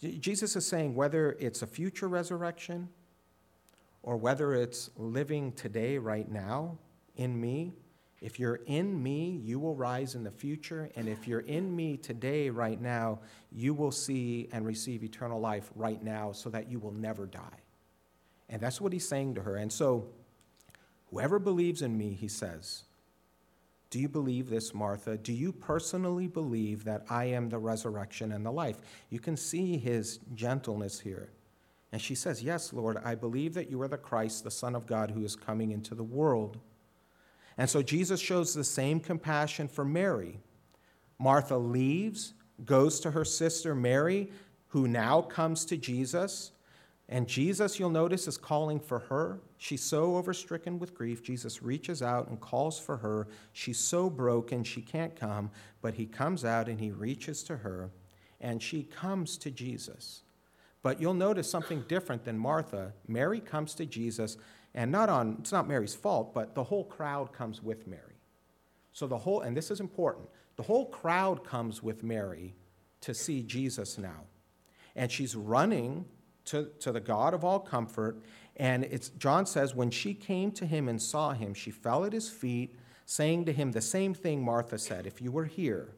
Jesus 0.00 0.56
is 0.56 0.66
saying 0.66 0.94
whether 0.94 1.36
it's 1.38 1.62
a 1.62 1.66
future 1.66 2.08
resurrection 2.08 2.88
or 4.02 4.16
whether 4.16 4.54
it's 4.54 4.90
living 4.96 5.52
today, 5.52 5.98
right 5.98 6.28
now, 6.30 6.78
in 7.16 7.40
me, 7.40 7.72
if 8.20 8.38
you're 8.38 8.60
in 8.66 9.00
me, 9.00 9.40
you 9.42 9.58
will 9.60 9.74
rise 9.74 10.14
in 10.14 10.24
the 10.24 10.30
future. 10.30 10.90
And 10.96 11.08
if 11.08 11.28
you're 11.28 11.40
in 11.40 11.74
me 11.74 11.96
today, 11.96 12.50
right 12.50 12.80
now, 12.80 13.20
you 13.52 13.74
will 13.74 13.92
see 13.92 14.48
and 14.52 14.66
receive 14.66 15.04
eternal 15.04 15.40
life 15.40 15.70
right 15.76 16.02
now 16.02 16.32
so 16.32 16.50
that 16.50 16.70
you 16.70 16.78
will 16.78 16.92
never 16.92 17.26
die. 17.26 17.60
And 18.48 18.60
that's 18.60 18.80
what 18.80 18.92
he's 18.92 19.06
saying 19.06 19.34
to 19.34 19.42
her. 19.42 19.56
And 19.56 19.72
so, 19.72 20.08
whoever 21.10 21.38
believes 21.38 21.82
in 21.82 21.96
me, 21.96 22.12
he 22.12 22.28
says, 22.28 22.84
do 23.90 23.98
you 23.98 24.08
believe 24.08 24.50
this, 24.50 24.74
Martha? 24.74 25.16
Do 25.16 25.32
you 25.32 25.50
personally 25.50 26.26
believe 26.26 26.84
that 26.84 27.06
I 27.08 27.24
am 27.26 27.48
the 27.48 27.58
resurrection 27.58 28.32
and 28.32 28.44
the 28.44 28.52
life? 28.52 28.76
You 29.08 29.18
can 29.18 29.36
see 29.36 29.78
his 29.78 30.18
gentleness 30.34 31.00
here. 31.00 31.30
And 31.90 32.02
she 32.02 32.14
says, 32.14 32.42
Yes, 32.42 32.74
Lord, 32.74 32.98
I 33.02 33.14
believe 33.14 33.54
that 33.54 33.70
you 33.70 33.80
are 33.80 33.88
the 33.88 33.96
Christ, 33.96 34.44
the 34.44 34.50
Son 34.50 34.74
of 34.74 34.86
God, 34.86 35.10
who 35.10 35.24
is 35.24 35.34
coming 35.34 35.70
into 35.70 35.94
the 35.94 36.04
world. 36.04 36.58
And 37.58 37.68
so 37.68 37.82
Jesus 37.82 38.20
shows 38.20 38.54
the 38.54 38.64
same 38.64 39.00
compassion 39.00 39.68
for 39.68 39.84
Mary. 39.84 40.38
Martha 41.18 41.56
leaves, 41.56 42.34
goes 42.64 43.00
to 43.00 43.10
her 43.10 43.24
sister 43.24 43.74
Mary, 43.74 44.30
who 44.68 44.86
now 44.86 45.20
comes 45.20 45.64
to 45.66 45.76
Jesus. 45.76 46.52
And 47.08 47.26
Jesus, 47.26 47.78
you'll 47.78 47.90
notice, 47.90 48.28
is 48.28 48.36
calling 48.36 48.78
for 48.78 49.00
her. 49.00 49.40
She's 49.56 49.82
so 49.82 50.12
overstricken 50.12 50.78
with 50.78 50.94
grief. 50.94 51.22
Jesus 51.22 51.62
reaches 51.62 52.02
out 52.02 52.28
and 52.28 52.40
calls 52.40 52.78
for 52.78 52.98
her. 52.98 53.28
She's 53.52 53.78
so 53.78 54.08
broken, 54.08 54.62
she 54.62 54.82
can't 54.82 55.16
come, 55.16 55.50
but 55.80 55.94
he 55.94 56.06
comes 56.06 56.44
out 56.44 56.68
and 56.68 56.78
he 56.78 56.90
reaches 56.90 57.42
to 57.44 57.56
her, 57.56 57.90
and 58.40 58.62
she 58.62 58.82
comes 58.82 59.36
to 59.38 59.50
Jesus. 59.50 60.22
But 60.82 61.00
you'll 61.00 61.14
notice 61.14 61.50
something 61.50 61.84
different 61.88 62.24
than 62.24 62.38
Martha. 62.38 62.92
Mary 63.08 63.40
comes 63.40 63.74
to 63.74 63.86
Jesus, 63.86 64.36
and 64.74 64.92
not 64.92 65.08
on, 65.08 65.36
it's 65.40 65.52
not 65.52 65.66
Mary's 65.66 65.94
fault, 65.94 66.34
but 66.34 66.54
the 66.54 66.64
whole 66.64 66.84
crowd 66.84 67.32
comes 67.32 67.62
with 67.62 67.86
Mary. 67.86 68.20
So 68.92 69.06
the 69.06 69.18
whole, 69.18 69.40
and 69.40 69.56
this 69.56 69.70
is 69.70 69.80
important, 69.80 70.28
the 70.56 70.62
whole 70.62 70.86
crowd 70.86 71.44
comes 71.44 71.82
with 71.82 72.02
Mary 72.02 72.54
to 73.00 73.14
see 73.14 73.42
Jesus 73.42 73.98
now. 73.98 74.24
And 74.96 75.10
she's 75.10 75.36
running 75.36 76.04
to, 76.46 76.70
to 76.80 76.92
the 76.92 77.00
God 77.00 77.34
of 77.34 77.44
all 77.44 77.60
comfort. 77.60 78.20
And 78.56 78.84
it's, 78.84 79.10
John 79.10 79.46
says, 79.46 79.74
when 79.74 79.90
she 79.90 80.14
came 80.14 80.50
to 80.52 80.66
him 80.66 80.88
and 80.88 81.00
saw 81.00 81.32
him, 81.32 81.54
she 81.54 81.70
fell 81.70 82.04
at 82.04 82.12
his 82.12 82.28
feet, 82.28 82.74
saying 83.06 83.44
to 83.44 83.52
him 83.52 83.70
the 83.70 83.80
same 83.80 84.14
thing 84.14 84.42
Martha 84.42 84.78
said, 84.78 85.06
If 85.06 85.22
you 85.22 85.30
were 85.30 85.44
here. 85.44 85.94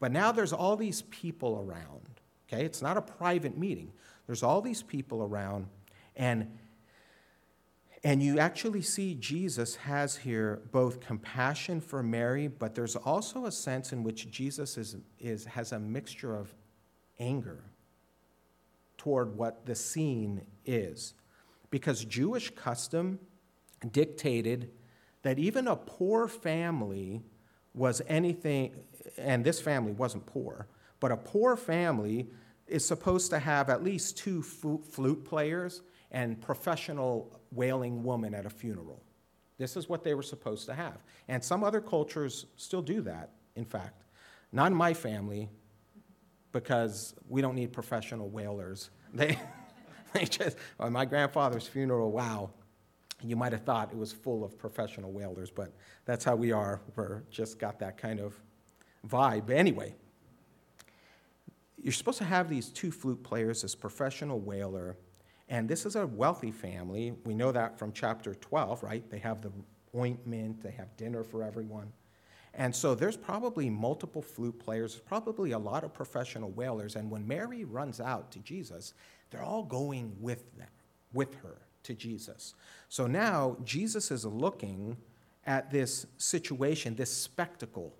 But 0.00 0.12
now 0.12 0.32
there's 0.32 0.52
all 0.52 0.76
these 0.76 1.02
people 1.02 1.64
around. 1.66 2.20
Okay? 2.50 2.64
It's 2.64 2.80
not 2.82 2.96
a 2.96 3.02
private 3.02 3.58
meeting. 3.58 3.92
There's 4.26 4.42
all 4.42 4.60
these 4.60 4.82
people 4.82 5.22
around, 5.22 5.66
and 6.14 6.58
and 8.04 8.22
you 8.22 8.38
actually 8.38 8.82
see 8.82 9.14
Jesus 9.14 9.76
has 9.76 10.16
here 10.16 10.62
both 10.70 11.00
compassion 11.00 11.80
for 11.80 12.02
Mary, 12.02 12.46
but 12.46 12.74
there's 12.74 12.94
also 12.94 13.46
a 13.46 13.52
sense 13.52 13.92
in 13.92 14.04
which 14.04 14.30
Jesus 14.30 14.78
is, 14.78 14.96
is, 15.18 15.44
has 15.46 15.72
a 15.72 15.78
mixture 15.78 16.36
of 16.36 16.54
anger 17.18 17.64
toward 18.96 19.36
what 19.36 19.66
the 19.66 19.74
scene 19.74 20.42
is. 20.64 21.14
Because 21.70 22.04
Jewish 22.04 22.50
custom 22.50 23.18
dictated 23.90 24.70
that 25.22 25.38
even 25.38 25.66
a 25.66 25.76
poor 25.76 26.28
family 26.28 27.22
was 27.74 28.00
anything, 28.06 28.74
and 29.16 29.44
this 29.44 29.60
family 29.60 29.92
wasn't 29.92 30.24
poor, 30.26 30.68
but 31.00 31.10
a 31.10 31.16
poor 31.16 31.56
family 31.56 32.28
is 32.66 32.86
supposed 32.86 33.30
to 33.30 33.38
have 33.38 33.70
at 33.70 33.82
least 33.82 34.16
two 34.16 34.42
flute 34.42 35.24
players 35.24 35.82
and 36.10 36.40
professional 36.40 37.37
wailing 37.52 38.02
woman 38.02 38.34
at 38.34 38.46
a 38.46 38.50
funeral. 38.50 39.02
This 39.58 39.76
is 39.76 39.88
what 39.88 40.04
they 40.04 40.14
were 40.14 40.22
supposed 40.22 40.66
to 40.66 40.74
have. 40.74 40.98
And 41.26 41.42
some 41.42 41.64
other 41.64 41.80
cultures 41.80 42.46
still 42.56 42.82
do 42.82 43.00
that, 43.02 43.30
in 43.56 43.64
fact. 43.64 44.04
Not 44.52 44.68
in 44.68 44.74
my 44.76 44.94
family, 44.94 45.50
because 46.52 47.14
we 47.28 47.42
don't 47.42 47.54
need 47.54 47.72
professional 47.72 48.28
wailers. 48.28 48.90
They, 49.14 49.38
they 50.12 50.26
just, 50.26 50.58
my 50.78 51.06
grandfather's 51.06 51.66
funeral, 51.66 52.12
wow, 52.12 52.50
you 53.22 53.36
might 53.36 53.52
have 53.52 53.62
thought 53.62 53.90
it 53.90 53.96
was 53.96 54.12
full 54.12 54.44
of 54.44 54.58
professional 54.58 55.12
wailers, 55.12 55.50
but 55.50 55.72
that's 56.04 56.24
how 56.24 56.36
we 56.36 56.52
are. 56.52 56.82
We're 56.94 57.22
just 57.30 57.58
got 57.58 57.78
that 57.78 57.96
kind 57.96 58.20
of 58.20 58.38
vibe. 59.08 59.48
Anyway, 59.48 59.94
you're 61.82 61.92
supposed 61.92 62.18
to 62.18 62.24
have 62.24 62.50
these 62.50 62.68
two 62.68 62.90
flute 62.90 63.22
players, 63.22 63.62
this 63.62 63.74
professional 63.74 64.40
wailer, 64.40 64.98
and 65.48 65.68
this 65.68 65.86
is 65.86 65.96
a 65.96 66.06
wealthy 66.06 66.50
family. 66.50 67.14
We 67.24 67.34
know 67.34 67.52
that 67.52 67.78
from 67.78 67.92
chapter 67.92 68.34
12, 68.34 68.82
right? 68.82 69.08
They 69.10 69.18
have 69.18 69.40
the 69.40 69.52
ointment, 69.96 70.62
they 70.62 70.72
have 70.72 70.96
dinner 70.96 71.24
for 71.24 71.42
everyone. 71.42 71.92
And 72.54 72.74
so 72.74 72.94
there's 72.94 73.16
probably 73.16 73.70
multiple 73.70 74.20
flute 74.20 74.58
players, 74.58 74.96
probably 74.96 75.52
a 75.52 75.58
lot 75.58 75.84
of 75.84 75.94
professional 75.94 76.50
wailers. 76.50 76.96
And 76.96 77.10
when 77.10 77.26
Mary 77.26 77.64
runs 77.64 78.00
out 78.00 78.30
to 78.32 78.40
Jesus, 78.40 78.94
they're 79.30 79.42
all 79.42 79.62
going 79.62 80.16
with 80.18 80.56
them, 80.56 80.68
with 81.12 81.34
her 81.36 81.58
to 81.84 81.94
Jesus. 81.94 82.54
So 82.88 83.06
now 83.06 83.56
Jesus 83.64 84.10
is 84.10 84.24
looking 84.24 84.96
at 85.46 85.70
this 85.70 86.06
situation, 86.16 86.94
this 86.94 87.12
spectacle. 87.12 87.94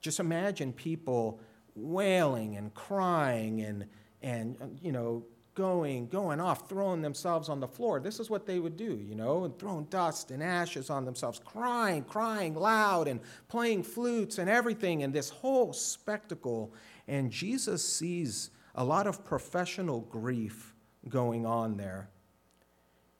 Just 0.00 0.18
imagine 0.18 0.72
people 0.72 1.40
wailing 1.74 2.56
and 2.56 2.72
crying 2.74 3.60
and, 3.60 3.84
and 4.22 4.78
you 4.82 4.92
know, 4.92 5.24
going, 5.54 6.06
going 6.08 6.40
off, 6.40 6.68
throwing 6.68 7.02
themselves 7.02 7.48
on 7.48 7.60
the 7.60 7.68
floor. 7.68 8.00
This 8.00 8.20
is 8.20 8.30
what 8.30 8.46
they 8.46 8.58
would 8.58 8.76
do, 8.76 9.00
you 9.06 9.14
know, 9.14 9.44
and 9.44 9.58
throwing 9.58 9.84
dust 9.84 10.30
and 10.30 10.42
ashes 10.42 10.90
on 10.90 11.04
themselves, 11.04 11.40
crying, 11.44 12.04
crying 12.04 12.54
loud, 12.54 13.08
and 13.08 13.20
playing 13.48 13.82
flutes 13.82 14.38
and 14.38 14.48
everything, 14.48 15.02
and 15.02 15.12
this 15.12 15.30
whole 15.30 15.72
spectacle. 15.72 16.72
And 17.08 17.30
Jesus 17.30 17.84
sees 17.84 18.50
a 18.74 18.84
lot 18.84 19.06
of 19.06 19.24
professional 19.24 20.00
grief 20.02 20.74
going 21.08 21.44
on 21.44 21.76
there. 21.76 22.08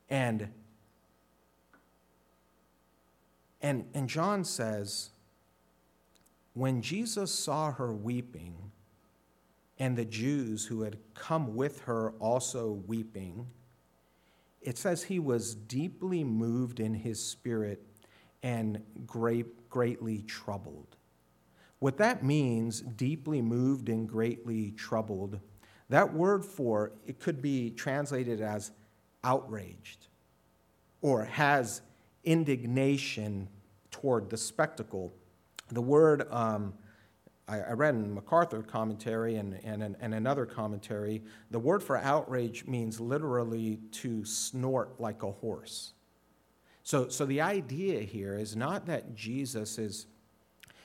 And 0.09 0.51
and, 3.62 3.85
and 3.93 4.09
John 4.09 4.45
says, 4.45 5.11
when 6.55 6.81
Jesus 6.81 7.31
saw 7.31 7.72
her 7.72 7.93
weeping, 7.93 8.70
and 9.81 9.97
the 9.97 10.05
Jews 10.05 10.66
who 10.66 10.83
had 10.83 10.99
come 11.14 11.57
with 11.57 11.81
her 11.81 12.12
also 12.20 12.83
weeping, 12.87 13.47
it 14.61 14.76
says 14.76 15.03
he 15.03 15.18
was 15.18 15.55
deeply 15.55 16.22
moved 16.22 16.81
in 16.81 16.93
his 16.93 17.24
spirit 17.24 17.83
and 18.43 18.83
great, 19.07 19.70
greatly 19.70 20.20
troubled. 20.22 20.97
What 21.78 21.97
that 21.97 22.22
means, 22.22 22.83
deeply 22.83 23.41
moved 23.41 23.89
and 23.89 24.07
greatly 24.07 24.72
troubled, 24.72 25.41
that 25.89 26.12
word 26.12 26.45
for 26.45 26.93
it 27.07 27.18
could 27.18 27.41
be 27.41 27.70
translated 27.70 28.43
as 28.43 28.72
outraged 29.24 30.09
or 31.01 31.24
has 31.24 31.81
indignation 32.24 33.49
toward 33.91 34.28
the 34.28 34.37
spectacle. 34.37 35.14
The 35.70 35.81
word 35.81 36.31
um, 36.31 36.74
I, 37.51 37.61
I 37.61 37.72
read 37.72 37.94
in 37.94 38.14
MacArthur 38.14 38.62
commentary 38.62 39.36
and, 39.36 39.59
and, 39.64 39.96
and 40.01 40.14
another 40.14 40.46
commentary, 40.46 41.22
the 41.51 41.59
word 41.59 41.82
for 41.82 41.98
outrage 41.98 42.66
means 42.66 43.01
literally 43.01 43.80
to 43.92 44.24
snort 44.24 45.01
like 45.01 45.22
a 45.22 45.30
horse. 45.30 45.92
So, 46.82 47.09
so 47.09 47.26
the 47.26 47.40
idea 47.40 48.01
here 48.01 48.36
is 48.36 48.57
not 48.57 48.86
that 48.86 49.14
Jesus 49.14 49.78
is, 49.78 50.07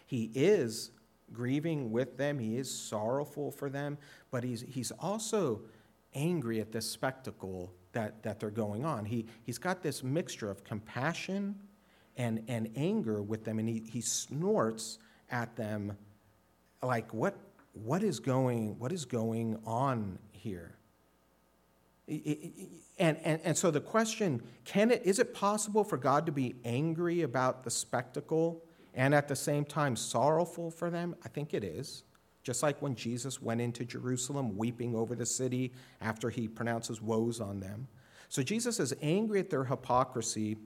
he 0.07 0.31
is 0.33 0.91
grieving 1.31 1.91
with 1.91 2.17
them, 2.17 2.39
he 2.39 2.57
is 2.57 2.69
sorrowful 2.69 3.51
for 3.51 3.69
them, 3.69 3.97
but 4.31 4.43
he's, 4.43 4.61
he's 4.61 4.91
also 4.91 5.61
angry 6.13 6.59
at 6.59 6.71
this 6.71 6.89
spectacle 6.89 7.73
that, 7.91 8.23
that 8.23 8.39
they're 8.39 8.49
going 8.49 8.85
on. 8.85 9.05
He, 9.05 9.27
he's 9.43 9.57
got 9.57 9.81
this 9.83 10.03
mixture 10.03 10.49
of 10.49 10.63
compassion 10.63 11.55
and, 12.17 12.43
and 12.47 12.71
anger 12.75 13.21
with 13.21 13.43
them, 13.43 13.59
and 13.59 13.67
he, 13.67 13.83
he 13.87 14.01
snorts 14.01 14.99
at 15.29 15.55
them 15.55 15.97
like 16.85 17.13
what 17.13 17.35
what 17.73 18.03
is 18.03 18.19
going 18.19 18.79
what 18.79 18.91
is 18.91 19.05
going 19.05 19.59
on 19.65 20.17
here? 20.31 20.77
And, 22.07 23.17
and, 23.17 23.41
and 23.43 23.57
so 23.57 23.71
the 23.71 23.81
question 23.81 24.41
can 24.63 24.91
it 24.91 25.01
is 25.05 25.19
it 25.19 25.33
possible 25.33 25.83
for 25.83 25.97
god 25.97 26.25
to 26.27 26.31
be 26.31 26.55
angry 26.63 27.23
about 27.23 27.63
the 27.63 27.71
spectacle 27.71 28.63
and 28.93 29.13
at 29.13 29.27
the 29.27 29.35
same 29.35 29.65
time 29.65 29.95
sorrowful 29.95 30.71
for 30.71 30.89
them? 30.89 31.15
I 31.25 31.29
think 31.29 31.53
it 31.53 31.63
is. 31.63 32.03
Just 32.43 32.63
like 32.63 32.81
when 32.81 32.95
jesus 32.95 33.41
went 33.41 33.59
into 33.59 33.83
jerusalem 33.83 34.55
weeping 34.55 34.95
over 34.95 35.15
the 35.15 35.25
city 35.25 35.73
after 35.99 36.29
he 36.29 36.47
pronounces 36.47 37.01
woes 37.01 37.41
on 37.41 37.59
them. 37.59 37.87
So 38.29 38.43
jesus 38.43 38.79
is 38.79 38.93
angry 39.01 39.39
at 39.39 39.49
their 39.49 39.65
hypocrisy. 39.65 40.57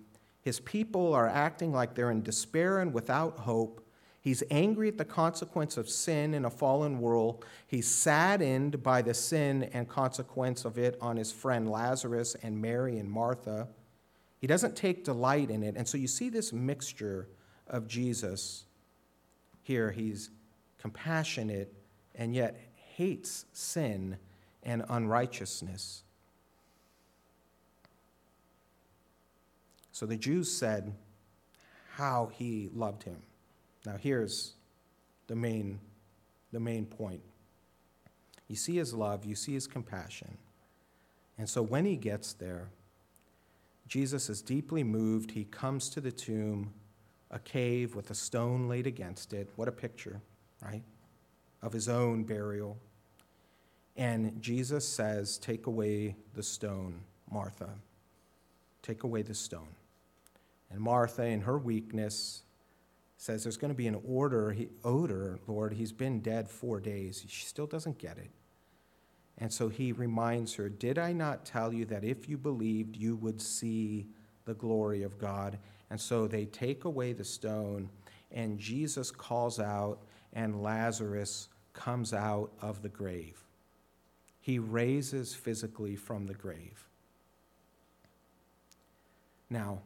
His 0.41 0.59
people 0.59 1.13
are 1.13 1.27
acting 1.27 1.71
like 1.71 1.95
they're 1.95 2.11
in 2.11 2.21
despair 2.21 2.79
and 2.79 2.93
without 2.93 3.39
hope 3.39 3.88
He's 4.29 4.43
angry 4.51 4.89
at 4.89 4.99
the 4.99 5.05
consequence 5.05 5.75
of 5.75 5.89
sin 5.89 6.35
in 6.35 6.45
a 6.45 6.51
fallen 6.51 6.99
world. 6.99 7.43
He's 7.65 7.87
saddened 7.87 8.83
by 8.83 9.01
the 9.01 9.15
sin 9.15 9.63
and 9.73 9.89
consequence 9.89 10.65
of 10.65 10.77
it 10.77 10.99
on 11.01 11.17
his 11.17 11.31
friend 11.31 11.67
Lazarus 11.67 12.35
and 12.43 12.61
Mary 12.61 12.99
and 12.99 13.09
Martha. 13.09 13.67
He 14.37 14.45
doesn't 14.45 14.75
take 14.75 15.03
delight 15.03 15.49
in 15.49 15.63
it. 15.63 15.75
And 15.75 15.87
so 15.87 15.97
you 15.97 16.05
see 16.05 16.29
this 16.29 16.53
mixture 16.53 17.27
of 17.65 17.87
Jesus 17.87 18.65
here. 19.63 19.89
He's 19.89 20.29
compassionate 20.77 21.73
and 22.13 22.35
yet 22.35 22.55
hates 22.75 23.45
sin 23.51 24.19
and 24.61 24.85
unrighteousness. 24.89 26.03
So 29.91 30.05
the 30.05 30.17
Jews 30.17 30.51
said 30.51 30.93
how 31.95 32.29
he 32.31 32.69
loved 32.75 33.01
him. 33.01 33.23
Now, 33.89 33.97
here's 33.97 34.53
the 35.25 35.35
main, 35.35 35.79
the 36.51 36.59
main 36.59 36.85
point. 36.85 37.21
You 38.47 38.55
see 38.55 38.75
his 38.75 38.93
love, 38.93 39.25
you 39.25 39.33
see 39.33 39.53
his 39.53 39.65
compassion. 39.65 40.37
And 41.39 41.49
so 41.49 41.63
when 41.63 41.85
he 41.85 41.95
gets 41.95 42.33
there, 42.33 42.69
Jesus 43.87 44.29
is 44.29 44.43
deeply 44.43 44.83
moved. 44.83 45.31
He 45.31 45.45
comes 45.45 45.89
to 45.89 46.01
the 46.01 46.11
tomb, 46.11 46.71
a 47.31 47.39
cave 47.39 47.95
with 47.95 48.11
a 48.11 48.13
stone 48.13 48.67
laid 48.67 48.85
against 48.85 49.33
it. 49.33 49.49
What 49.55 49.67
a 49.67 49.71
picture, 49.71 50.21
right? 50.63 50.83
Of 51.63 51.73
his 51.73 51.89
own 51.89 52.25
burial. 52.25 52.77
And 53.97 54.39
Jesus 54.39 54.87
says, 54.87 55.39
Take 55.39 55.65
away 55.65 56.15
the 56.35 56.43
stone, 56.43 57.01
Martha. 57.31 57.69
Take 58.83 59.01
away 59.01 59.23
the 59.23 59.33
stone. 59.33 59.73
And 60.69 60.79
Martha, 60.79 61.23
in 61.23 61.41
her 61.41 61.57
weakness, 61.57 62.43
says 63.19 63.43
there's 63.43 63.57
going 63.57 63.69
to 63.71 63.75
be 63.75 63.87
an 63.87 63.99
order, 64.07 64.53
he, 64.53 64.69
odor, 64.85 65.39
Lord. 65.45 65.73
He's 65.73 65.91
been 65.91 66.21
dead 66.21 66.49
four 66.49 66.79
days. 66.79 67.25
She 67.27 67.45
still 67.45 67.67
doesn't 67.67 67.97
get 67.97 68.17
it. 68.17 68.31
And 69.37 69.51
so 69.51 69.67
he 69.67 69.91
reminds 69.91 70.53
her, 70.55 70.69
Did 70.69 70.97
I 70.97 71.11
not 71.11 71.45
tell 71.45 71.73
you 71.73 71.83
that 71.85 72.05
if 72.05 72.29
you 72.29 72.37
believed, 72.37 72.95
you 72.95 73.17
would 73.17 73.41
see 73.41 74.07
the 74.45 74.53
glory 74.53 75.03
of 75.03 75.19
God? 75.19 75.59
And 75.89 75.99
so 75.99 76.27
they 76.27 76.45
take 76.45 76.85
away 76.85 77.11
the 77.11 77.25
stone, 77.25 77.89
and 78.31 78.57
Jesus 78.57 79.11
calls 79.11 79.59
out, 79.59 79.99
and 80.31 80.63
Lazarus 80.63 81.49
comes 81.73 82.13
out 82.13 82.53
of 82.61 82.81
the 82.81 82.89
grave. 82.89 83.43
He 84.39 84.59
raises 84.59 85.35
physically 85.35 85.97
from 85.97 86.25
the 86.25 86.35
grave. 86.35 86.87
Now, 89.49 89.81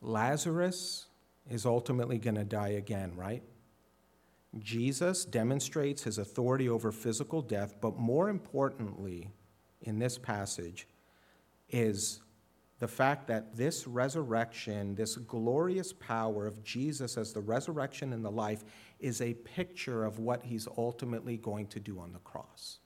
Lazarus 0.00 1.06
is 1.50 1.66
ultimately 1.66 2.18
going 2.18 2.36
to 2.36 2.44
die 2.44 2.68
again, 2.68 3.12
right? 3.14 3.42
Jesus 4.58 5.24
demonstrates 5.24 6.02
his 6.02 6.18
authority 6.18 6.68
over 6.68 6.92
physical 6.92 7.42
death, 7.42 7.74
but 7.80 7.98
more 7.98 8.28
importantly, 8.28 9.28
in 9.82 9.98
this 9.98 10.16
passage, 10.16 10.86
is 11.70 12.20
the 12.78 12.88
fact 12.88 13.26
that 13.28 13.56
this 13.56 13.86
resurrection, 13.86 14.94
this 14.94 15.16
glorious 15.16 15.92
power 15.92 16.46
of 16.46 16.62
Jesus 16.62 17.16
as 17.16 17.32
the 17.32 17.40
resurrection 17.40 18.12
and 18.12 18.24
the 18.24 18.30
life, 18.30 18.64
is 19.00 19.20
a 19.20 19.34
picture 19.34 20.04
of 20.04 20.18
what 20.18 20.44
he's 20.44 20.68
ultimately 20.76 21.36
going 21.36 21.66
to 21.68 21.80
do 21.80 21.98
on 21.98 22.12
the 22.12 22.18
cross. 22.20 22.78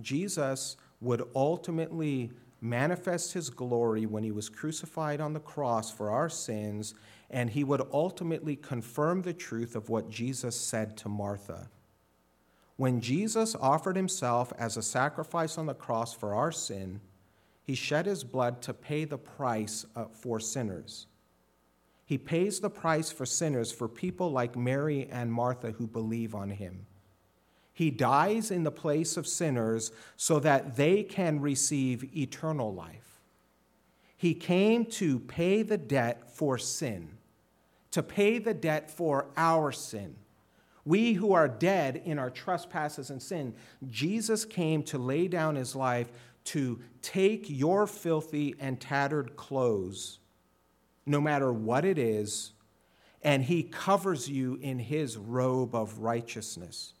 Jesus 0.00 0.76
would 1.00 1.22
ultimately 1.34 2.30
manifest 2.60 3.32
his 3.32 3.50
glory 3.50 4.06
when 4.06 4.22
he 4.22 4.30
was 4.30 4.48
crucified 4.48 5.20
on 5.20 5.32
the 5.32 5.40
cross 5.40 5.90
for 5.90 6.10
our 6.10 6.28
sins, 6.28 6.94
and 7.32 7.50
he 7.50 7.64
would 7.64 7.82
ultimately 7.92 8.54
confirm 8.54 9.22
the 9.22 9.32
truth 9.32 9.74
of 9.74 9.88
what 9.88 10.10
Jesus 10.10 10.54
said 10.54 10.96
to 10.98 11.08
Martha. 11.08 11.70
When 12.76 13.00
Jesus 13.00 13.54
offered 13.54 13.96
himself 13.96 14.52
as 14.58 14.76
a 14.76 14.82
sacrifice 14.82 15.56
on 15.56 15.66
the 15.66 15.74
cross 15.74 16.12
for 16.12 16.34
our 16.34 16.52
sin, 16.52 17.00
he 17.62 17.74
shed 17.74 18.06
his 18.06 18.24
blood 18.24 18.60
to 18.62 18.74
pay 18.74 19.04
the 19.04 19.18
price 19.18 19.86
uh, 19.96 20.06
for 20.12 20.38
sinners. 20.40 21.06
He 22.04 22.18
pays 22.18 22.60
the 22.60 22.70
price 22.70 23.10
for 23.10 23.24
sinners 23.24 23.72
for 23.72 23.88
people 23.88 24.30
like 24.30 24.56
Mary 24.56 25.08
and 25.10 25.32
Martha 25.32 25.70
who 25.72 25.86
believe 25.86 26.34
on 26.34 26.50
him. 26.50 26.86
He 27.72 27.90
dies 27.90 28.50
in 28.50 28.64
the 28.64 28.70
place 28.70 29.16
of 29.16 29.26
sinners 29.26 29.92
so 30.16 30.38
that 30.40 30.76
they 30.76 31.02
can 31.02 31.40
receive 31.40 32.14
eternal 32.16 32.74
life. 32.74 33.20
He 34.16 34.34
came 34.34 34.84
to 34.86 35.18
pay 35.18 35.62
the 35.62 35.78
debt 35.78 36.30
for 36.30 36.58
sin, 36.58 37.16
to 37.92 38.02
pay 38.02 38.38
the 38.38 38.54
debt 38.54 38.90
for 38.90 39.26
our 39.36 39.72
sin. 39.72 40.16
We 40.84 41.12
who 41.12 41.32
are 41.32 41.48
dead 41.48 42.02
in 42.04 42.18
our 42.18 42.30
trespasses 42.30 43.10
and 43.10 43.22
sin, 43.22 43.54
Jesus 43.88 44.44
came 44.44 44.82
to 44.84 44.98
lay 44.98 45.28
down 45.28 45.54
his 45.54 45.76
life 45.76 46.10
to 46.44 46.80
take 47.02 47.48
your 47.48 47.86
filthy 47.86 48.56
and 48.58 48.80
tattered 48.80 49.36
clothes, 49.36 50.18
no 51.06 51.20
matter 51.20 51.52
what 51.52 51.84
it 51.84 51.98
is, 51.98 52.52
and 53.22 53.44
he 53.44 53.62
covers 53.62 54.28
you 54.28 54.58
in 54.60 54.80
his 54.80 55.16
robe 55.16 55.74
of 55.74 56.00
righteousness 56.00 56.94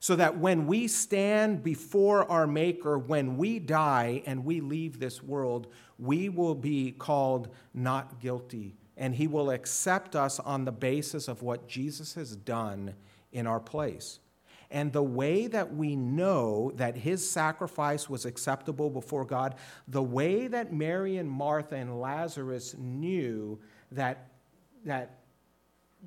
so 0.00 0.14
that 0.16 0.38
when 0.38 0.66
we 0.66 0.86
stand 0.86 1.62
before 1.62 2.30
our 2.30 2.46
Maker, 2.46 2.98
when 2.98 3.36
we 3.36 3.58
die 3.58 4.22
and 4.26 4.44
we 4.44 4.60
leave 4.60 4.98
this 4.98 5.22
world, 5.22 5.66
we 5.98 6.28
will 6.28 6.54
be 6.54 6.92
called 6.92 7.48
not 7.74 8.20
guilty, 8.20 8.76
and 8.98 9.14
He 9.14 9.26
will 9.26 9.50
accept 9.50 10.14
us 10.14 10.38
on 10.40 10.64
the 10.64 10.72
basis 10.72 11.28
of 11.28 11.42
what 11.42 11.68
Jesus 11.68 12.14
has 12.14 12.36
done 12.36 12.94
in 13.32 13.46
our 13.46 13.60
place. 13.60 14.18
And 14.70 14.92
the 14.92 15.02
way 15.02 15.46
that 15.46 15.74
we 15.74 15.96
know 15.96 16.72
that 16.74 16.94
his 16.94 17.28
sacrifice 17.28 18.10
was 18.10 18.26
acceptable 18.26 18.90
before 18.90 19.24
God, 19.24 19.54
the 19.86 20.02
way 20.02 20.46
that 20.46 20.74
Mary 20.74 21.16
and 21.16 21.30
Martha 21.30 21.76
and 21.76 22.00
Lazarus 22.00 22.74
knew 22.76 23.58
that, 23.92 24.28
that 24.84 25.20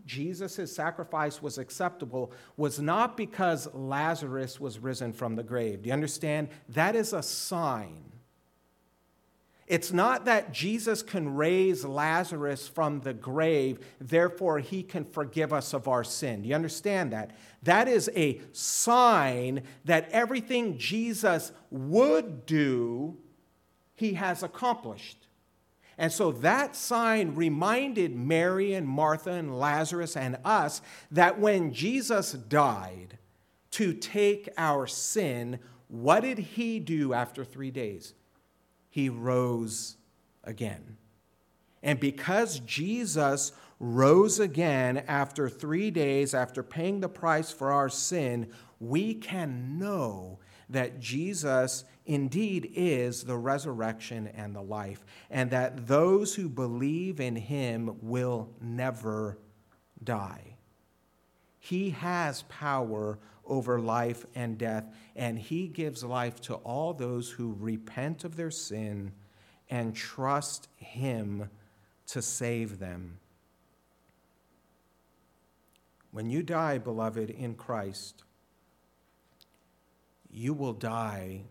Jesus' 0.05 0.73
sacrifice 0.73 1.41
was 1.41 1.57
acceptable 1.57 2.31
was 2.55 2.79
not 2.79 3.17
because 3.17 3.67
Lazarus 3.73 4.59
was 4.59 4.77
risen 4.77 5.11
from 5.11 5.35
the 5.35 5.43
grave. 5.43 5.81
Do 5.81 5.87
you 5.87 5.93
understand? 5.93 6.49
That 6.69 6.95
is 6.95 7.13
a 7.13 7.23
sign. 7.23 8.10
It's 9.71 9.93
not 9.93 10.25
that 10.25 10.51
Jesus 10.51 11.01
can 11.01 11.33
raise 11.33 11.85
Lazarus 11.85 12.67
from 12.67 12.99
the 12.99 13.13
grave, 13.13 13.79
therefore 14.01 14.59
he 14.59 14.83
can 14.83 15.05
forgive 15.05 15.53
us 15.53 15.73
of 15.73 15.87
our 15.87 16.03
sin. 16.03 16.41
Do 16.41 16.49
you 16.49 16.55
understand 16.55 17.13
that? 17.13 17.31
That 17.63 17.87
is 17.87 18.11
a 18.13 18.41
sign 18.51 19.63
that 19.85 20.09
everything 20.11 20.77
Jesus 20.77 21.53
would 21.69 22.45
do, 22.45 23.17
he 23.95 24.15
has 24.15 24.43
accomplished. 24.43 25.29
And 25.97 26.11
so 26.11 26.33
that 26.33 26.75
sign 26.75 27.35
reminded 27.35 28.13
Mary 28.13 28.73
and 28.73 28.85
Martha 28.85 29.31
and 29.31 29.57
Lazarus 29.57 30.17
and 30.17 30.37
us 30.43 30.81
that 31.11 31.39
when 31.39 31.71
Jesus 31.71 32.33
died 32.33 33.17
to 33.71 33.93
take 33.93 34.49
our 34.57 34.85
sin, 34.85 35.59
what 35.87 36.23
did 36.23 36.39
he 36.39 36.81
do 36.81 37.13
after 37.13 37.45
three 37.45 37.71
days? 37.71 38.15
He 38.91 39.09
rose 39.09 39.97
again. 40.43 40.97
And 41.81 41.99
because 41.99 42.59
Jesus 42.59 43.53
rose 43.79 44.39
again 44.39 45.03
after 45.07 45.49
three 45.49 45.89
days, 45.89 46.35
after 46.35 46.61
paying 46.61 46.99
the 46.99 47.09
price 47.09 47.51
for 47.51 47.71
our 47.71 47.89
sin, 47.89 48.51
we 48.79 49.15
can 49.15 49.79
know 49.79 50.37
that 50.69 50.99
Jesus 50.99 51.85
indeed 52.05 52.71
is 52.75 53.23
the 53.23 53.37
resurrection 53.37 54.27
and 54.27 54.55
the 54.55 54.61
life, 54.61 55.03
and 55.29 55.49
that 55.51 55.87
those 55.87 56.35
who 56.35 56.49
believe 56.49 57.19
in 57.19 57.35
him 57.35 57.97
will 58.01 58.49
never 58.61 59.39
die. 60.03 60.57
He 61.59 61.91
has 61.91 62.43
power 62.43 63.19
over 63.45 63.79
life 63.79 64.25
and 64.35 64.57
death, 64.57 64.85
and 65.15 65.37
he 65.37 65.67
gives 65.67 66.03
life 66.03 66.39
to 66.41 66.55
all 66.55 66.93
those 66.93 67.29
who 67.29 67.55
repent 67.59 68.23
of 68.23 68.35
their 68.35 68.51
sin 68.51 69.11
and 69.69 69.95
trust 69.95 70.67
him 70.77 71.49
to 72.07 72.21
save 72.21 72.79
them. 72.79 73.17
When 76.11 76.29
you 76.29 76.43
die, 76.43 76.77
beloved, 76.77 77.29
in 77.29 77.55
Christ, 77.55 78.23
you 80.29 80.53
will 80.53 80.73
die 80.73 81.43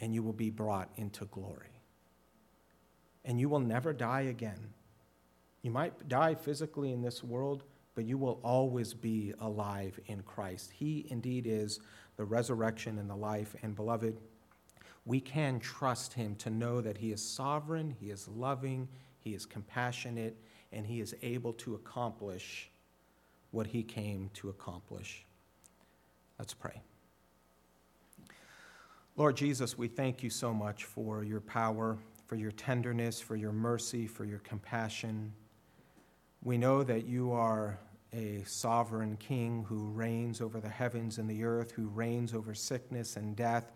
and 0.00 0.14
you 0.14 0.22
will 0.22 0.32
be 0.32 0.50
brought 0.50 0.88
into 0.96 1.24
glory. 1.26 1.82
And 3.24 3.40
you 3.40 3.48
will 3.48 3.60
never 3.60 3.92
die 3.92 4.22
again. 4.22 4.72
You 5.62 5.72
might 5.72 6.08
die 6.08 6.34
physically 6.34 6.92
in 6.92 7.02
this 7.02 7.22
world, 7.22 7.64
but 7.98 8.04
you 8.04 8.16
will 8.16 8.38
always 8.44 8.94
be 8.94 9.34
alive 9.40 9.98
in 10.06 10.22
Christ. 10.22 10.70
He 10.70 11.08
indeed 11.10 11.48
is 11.48 11.80
the 12.16 12.24
resurrection 12.24 12.96
and 12.96 13.10
the 13.10 13.16
life. 13.16 13.56
And 13.62 13.74
beloved, 13.74 14.16
we 15.04 15.20
can 15.20 15.58
trust 15.58 16.12
him 16.12 16.36
to 16.36 16.48
know 16.48 16.80
that 16.80 16.96
he 16.96 17.10
is 17.10 17.20
sovereign, 17.20 17.96
he 17.98 18.10
is 18.10 18.28
loving, 18.28 18.86
he 19.18 19.34
is 19.34 19.44
compassionate, 19.44 20.36
and 20.70 20.86
he 20.86 21.00
is 21.00 21.12
able 21.22 21.52
to 21.54 21.74
accomplish 21.74 22.70
what 23.50 23.66
he 23.66 23.82
came 23.82 24.30
to 24.34 24.48
accomplish. 24.48 25.26
Let's 26.38 26.54
pray. 26.54 26.80
Lord 29.16 29.36
Jesus, 29.36 29.76
we 29.76 29.88
thank 29.88 30.22
you 30.22 30.30
so 30.30 30.54
much 30.54 30.84
for 30.84 31.24
your 31.24 31.40
power, 31.40 31.98
for 32.28 32.36
your 32.36 32.52
tenderness, 32.52 33.20
for 33.20 33.34
your 33.34 33.50
mercy, 33.50 34.06
for 34.06 34.24
your 34.24 34.38
compassion. 34.38 35.32
We 36.44 36.58
know 36.58 36.84
that 36.84 37.04
you 37.04 37.32
are 37.32 37.80
a 38.12 38.42
sovereign 38.46 39.16
king 39.16 39.64
who 39.68 39.90
reigns 39.90 40.40
over 40.40 40.60
the 40.60 40.68
heavens 40.68 41.18
and 41.18 41.28
the 41.28 41.44
earth, 41.44 41.72
who 41.72 41.88
reigns 41.88 42.34
over 42.34 42.54
sickness 42.54 43.16
and 43.16 43.36
death, 43.36 43.72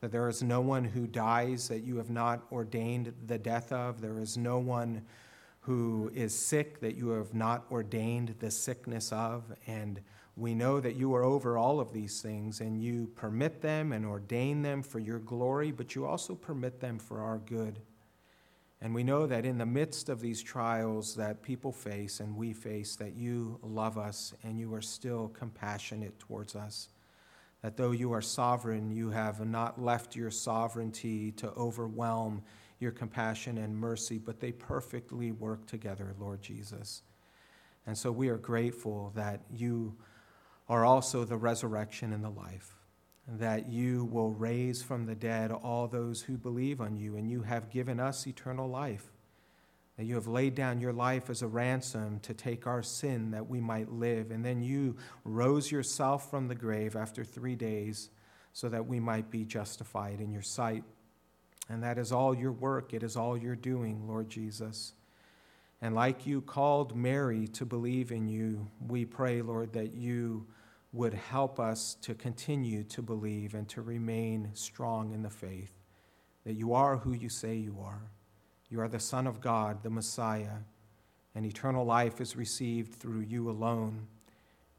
that 0.00 0.12
there 0.12 0.28
is 0.28 0.42
no 0.42 0.60
one 0.60 0.84
who 0.84 1.06
dies 1.06 1.68
that 1.68 1.82
you 1.82 1.96
have 1.96 2.10
not 2.10 2.42
ordained 2.50 3.12
the 3.26 3.38
death 3.38 3.72
of. 3.72 4.00
There 4.00 4.20
is 4.20 4.36
no 4.36 4.58
one 4.58 5.02
who 5.60 6.10
is 6.14 6.34
sick 6.34 6.80
that 6.80 6.94
you 6.94 7.08
have 7.10 7.32
not 7.32 7.64
ordained 7.70 8.34
the 8.38 8.50
sickness 8.50 9.12
of. 9.12 9.44
And 9.66 10.00
we 10.36 10.54
know 10.54 10.80
that 10.80 10.96
you 10.96 11.14
are 11.14 11.24
over 11.24 11.56
all 11.56 11.80
of 11.80 11.92
these 11.92 12.20
things 12.20 12.60
and 12.60 12.82
you 12.82 13.10
permit 13.14 13.62
them 13.62 13.92
and 13.92 14.04
ordain 14.04 14.62
them 14.62 14.82
for 14.82 14.98
your 14.98 15.20
glory, 15.20 15.70
but 15.70 15.94
you 15.94 16.04
also 16.06 16.34
permit 16.34 16.80
them 16.80 16.98
for 16.98 17.20
our 17.20 17.38
good. 17.38 17.80
And 18.84 18.94
we 18.94 19.02
know 19.02 19.26
that 19.26 19.46
in 19.46 19.56
the 19.56 19.64
midst 19.64 20.10
of 20.10 20.20
these 20.20 20.42
trials 20.42 21.14
that 21.14 21.42
people 21.42 21.72
face 21.72 22.20
and 22.20 22.36
we 22.36 22.52
face, 22.52 22.96
that 22.96 23.16
you 23.16 23.58
love 23.62 23.96
us 23.96 24.34
and 24.42 24.60
you 24.60 24.74
are 24.74 24.82
still 24.82 25.28
compassionate 25.28 26.18
towards 26.18 26.54
us. 26.54 26.90
That 27.62 27.78
though 27.78 27.92
you 27.92 28.12
are 28.12 28.20
sovereign, 28.20 28.90
you 28.90 29.08
have 29.08 29.40
not 29.46 29.82
left 29.82 30.14
your 30.14 30.30
sovereignty 30.30 31.32
to 31.32 31.50
overwhelm 31.52 32.42
your 32.78 32.90
compassion 32.90 33.56
and 33.56 33.74
mercy, 33.74 34.18
but 34.18 34.38
they 34.38 34.52
perfectly 34.52 35.32
work 35.32 35.64
together, 35.64 36.14
Lord 36.20 36.42
Jesus. 36.42 37.00
And 37.86 37.96
so 37.96 38.12
we 38.12 38.28
are 38.28 38.36
grateful 38.36 39.12
that 39.14 39.40
you 39.50 39.96
are 40.68 40.84
also 40.84 41.24
the 41.24 41.38
resurrection 41.38 42.12
and 42.12 42.22
the 42.22 42.28
life, 42.28 42.76
that 43.26 43.68
you 43.68 44.04
will 44.04 44.30
raise 44.30 44.82
from 44.82 45.06
the 45.06 45.14
dead 45.14 45.50
all 45.50 45.86
those 45.86 46.22
who 46.22 46.36
believe 46.36 46.80
on 46.80 46.96
you, 46.96 47.16
and 47.16 47.30
you 47.30 47.42
have 47.42 47.70
given 47.70 47.98
us 47.98 48.26
eternal 48.26 48.68
life, 48.68 49.12
that 49.96 50.04
you 50.04 50.14
have 50.14 50.26
laid 50.26 50.54
down 50.54 50.80
your 50.80 50.92
life 50.92 51.30
as 51.30 51.40
a 51.40 51.46
ransom 51.46 52.20
to 52.20 52.34
take 52.34 52.66
our 52.66 52.82
sin 52.82 53.30
that 53.30 53.48
we 53.48 53.60
might 53.60 53.90
live, 53.90 54.30
and 54.30 54.44
then 54.44 54.62
you 54.62 54.96
rose 55.24 55.70
yourself 55.70 56.30
from 56.30 56.48
the 56.48 56.54
grave 56.54 56.96
after 56.96 57.24
three 57.24 57.54
days 57.54 58.10
so 58.52 58.68
that 58.68 58.86
we 58.86 59.00
might 59.00 59.30
be 59.30 59.44
justified 59.44 60.20
in 60.20 60.32
your 60.32 60.42
sight. 60.42 60.84
And 61.68 61.82
that 61.82 61.96
is 61.96 62.12
all 62.12 62.34
your 62.34 62.52
work, 62.52 62.92
it 62.92 63.02
is 63.02 63.16
all 63.16 63.36
you're 63.36 63.56
doing, 63.56 64.06
Lord 64.06 64.28
Jesus. 64.28 64.92
And 65.80 65.94
like 65.94 66.26
you 66.26 66.40
called 66.40 66.96
Mary 66.96 67.48
to 67.48 67.64
believe 67.64 68.12
in 68.12 68.28
you, 68.28 68.68
we 68.86 69.04
pray, 69.04 69.42
Lord, 69.42 69.72
that 69.72 69.94
you 69.94 70.46
would 70.94 71.12
help 71.12 71.58
us 71.58 71.96
to 72.02 72.14
continue 72.14 72.84
to 72.84 73.02
believe 73.02 73.54
and 73.54 73.68
to 73.68 73.82
remain 73.82 74.48
strong 74.54 75.12
in 75.12 75.22
the 75.22 75.28
faith, 75.28 75.72
that 76.44 76.54
you 76.54 76.72
are 76.72 76.98
who 76.98 77.12
you 77.12 77.28
say 77.28 77.56
you 77.56 77.76
are. 77.82 78.12
You 78.70 78.80
are 78.80 78.86
the 78.88 79.00
Son 79.00 79.26
of 79.26 79.40
God, 79.40 79.82
the 79.82 79.90
Messiah, 79.90 80.58
and 81.34 81.44
eternal 81.44 81.84
life 81.84 82.20
is 82.20 82.36
received 82.36 82.94
through 82.94 83.22
you 83.22 83.50
alone. 83.50 84.06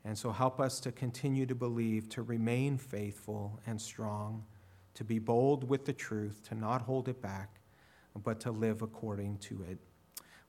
And 0.05 0.17
so 0.17 0.31
help 0.31 0.61
us 0.61 0.79
to 0.81 0.91
continue 0.93 1.45
to 1.47 1.55
believe, 1.55 2.07
to 2.09 2.21
remain 2.21 2.77
faithful 2.77 3.59
and 3.67 3.81
strong, 3.81 4.45
to 4.93 5.03
be 5.03 5.19
bold 5.19 5.69
with 5.69 5.83
the 5.83 5.93
truth, 5.93 6.41
to 6.47 6.55
not 6.55 6.83
hold 6.83 7.09
it 7.09 7.21
back, 7.21 7.59
but 8.23 8.39
to 8.39 8.51
live 8.51 8.81
according 8.81 9.37
to 9.39 9.65
it. 9.69 9.79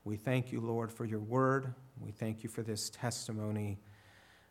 We 0.05 0.17
thank 0.17 0.53
you, 0.53 0.61
Lord, 0.61 0.93
for 0.93 1.05
your 1.05 1.19
word. 1.19 1.75
We 1.99 2.13
thank 2.13 2.45
you 2.45 2.49
for 2.49 2.63
this 2.63 2.89
testimony. 2.91 3.81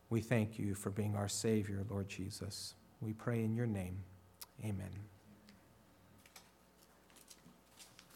We 0.10 0.22
thank 0.22 0.60
you 0.60 0.76
for 0.76 0.90
being 0.90 1.16
our 1.16 1.28
Savior, 1.28 1.84
Lord 1.90 2.08
Jesus. 2.08 2.76
We 3.02 3.14
pray 3.14 3.44
in 3.44 3.56
your 3.56 3.66
name. 3.66 4.04
Amen. 4.64 5.15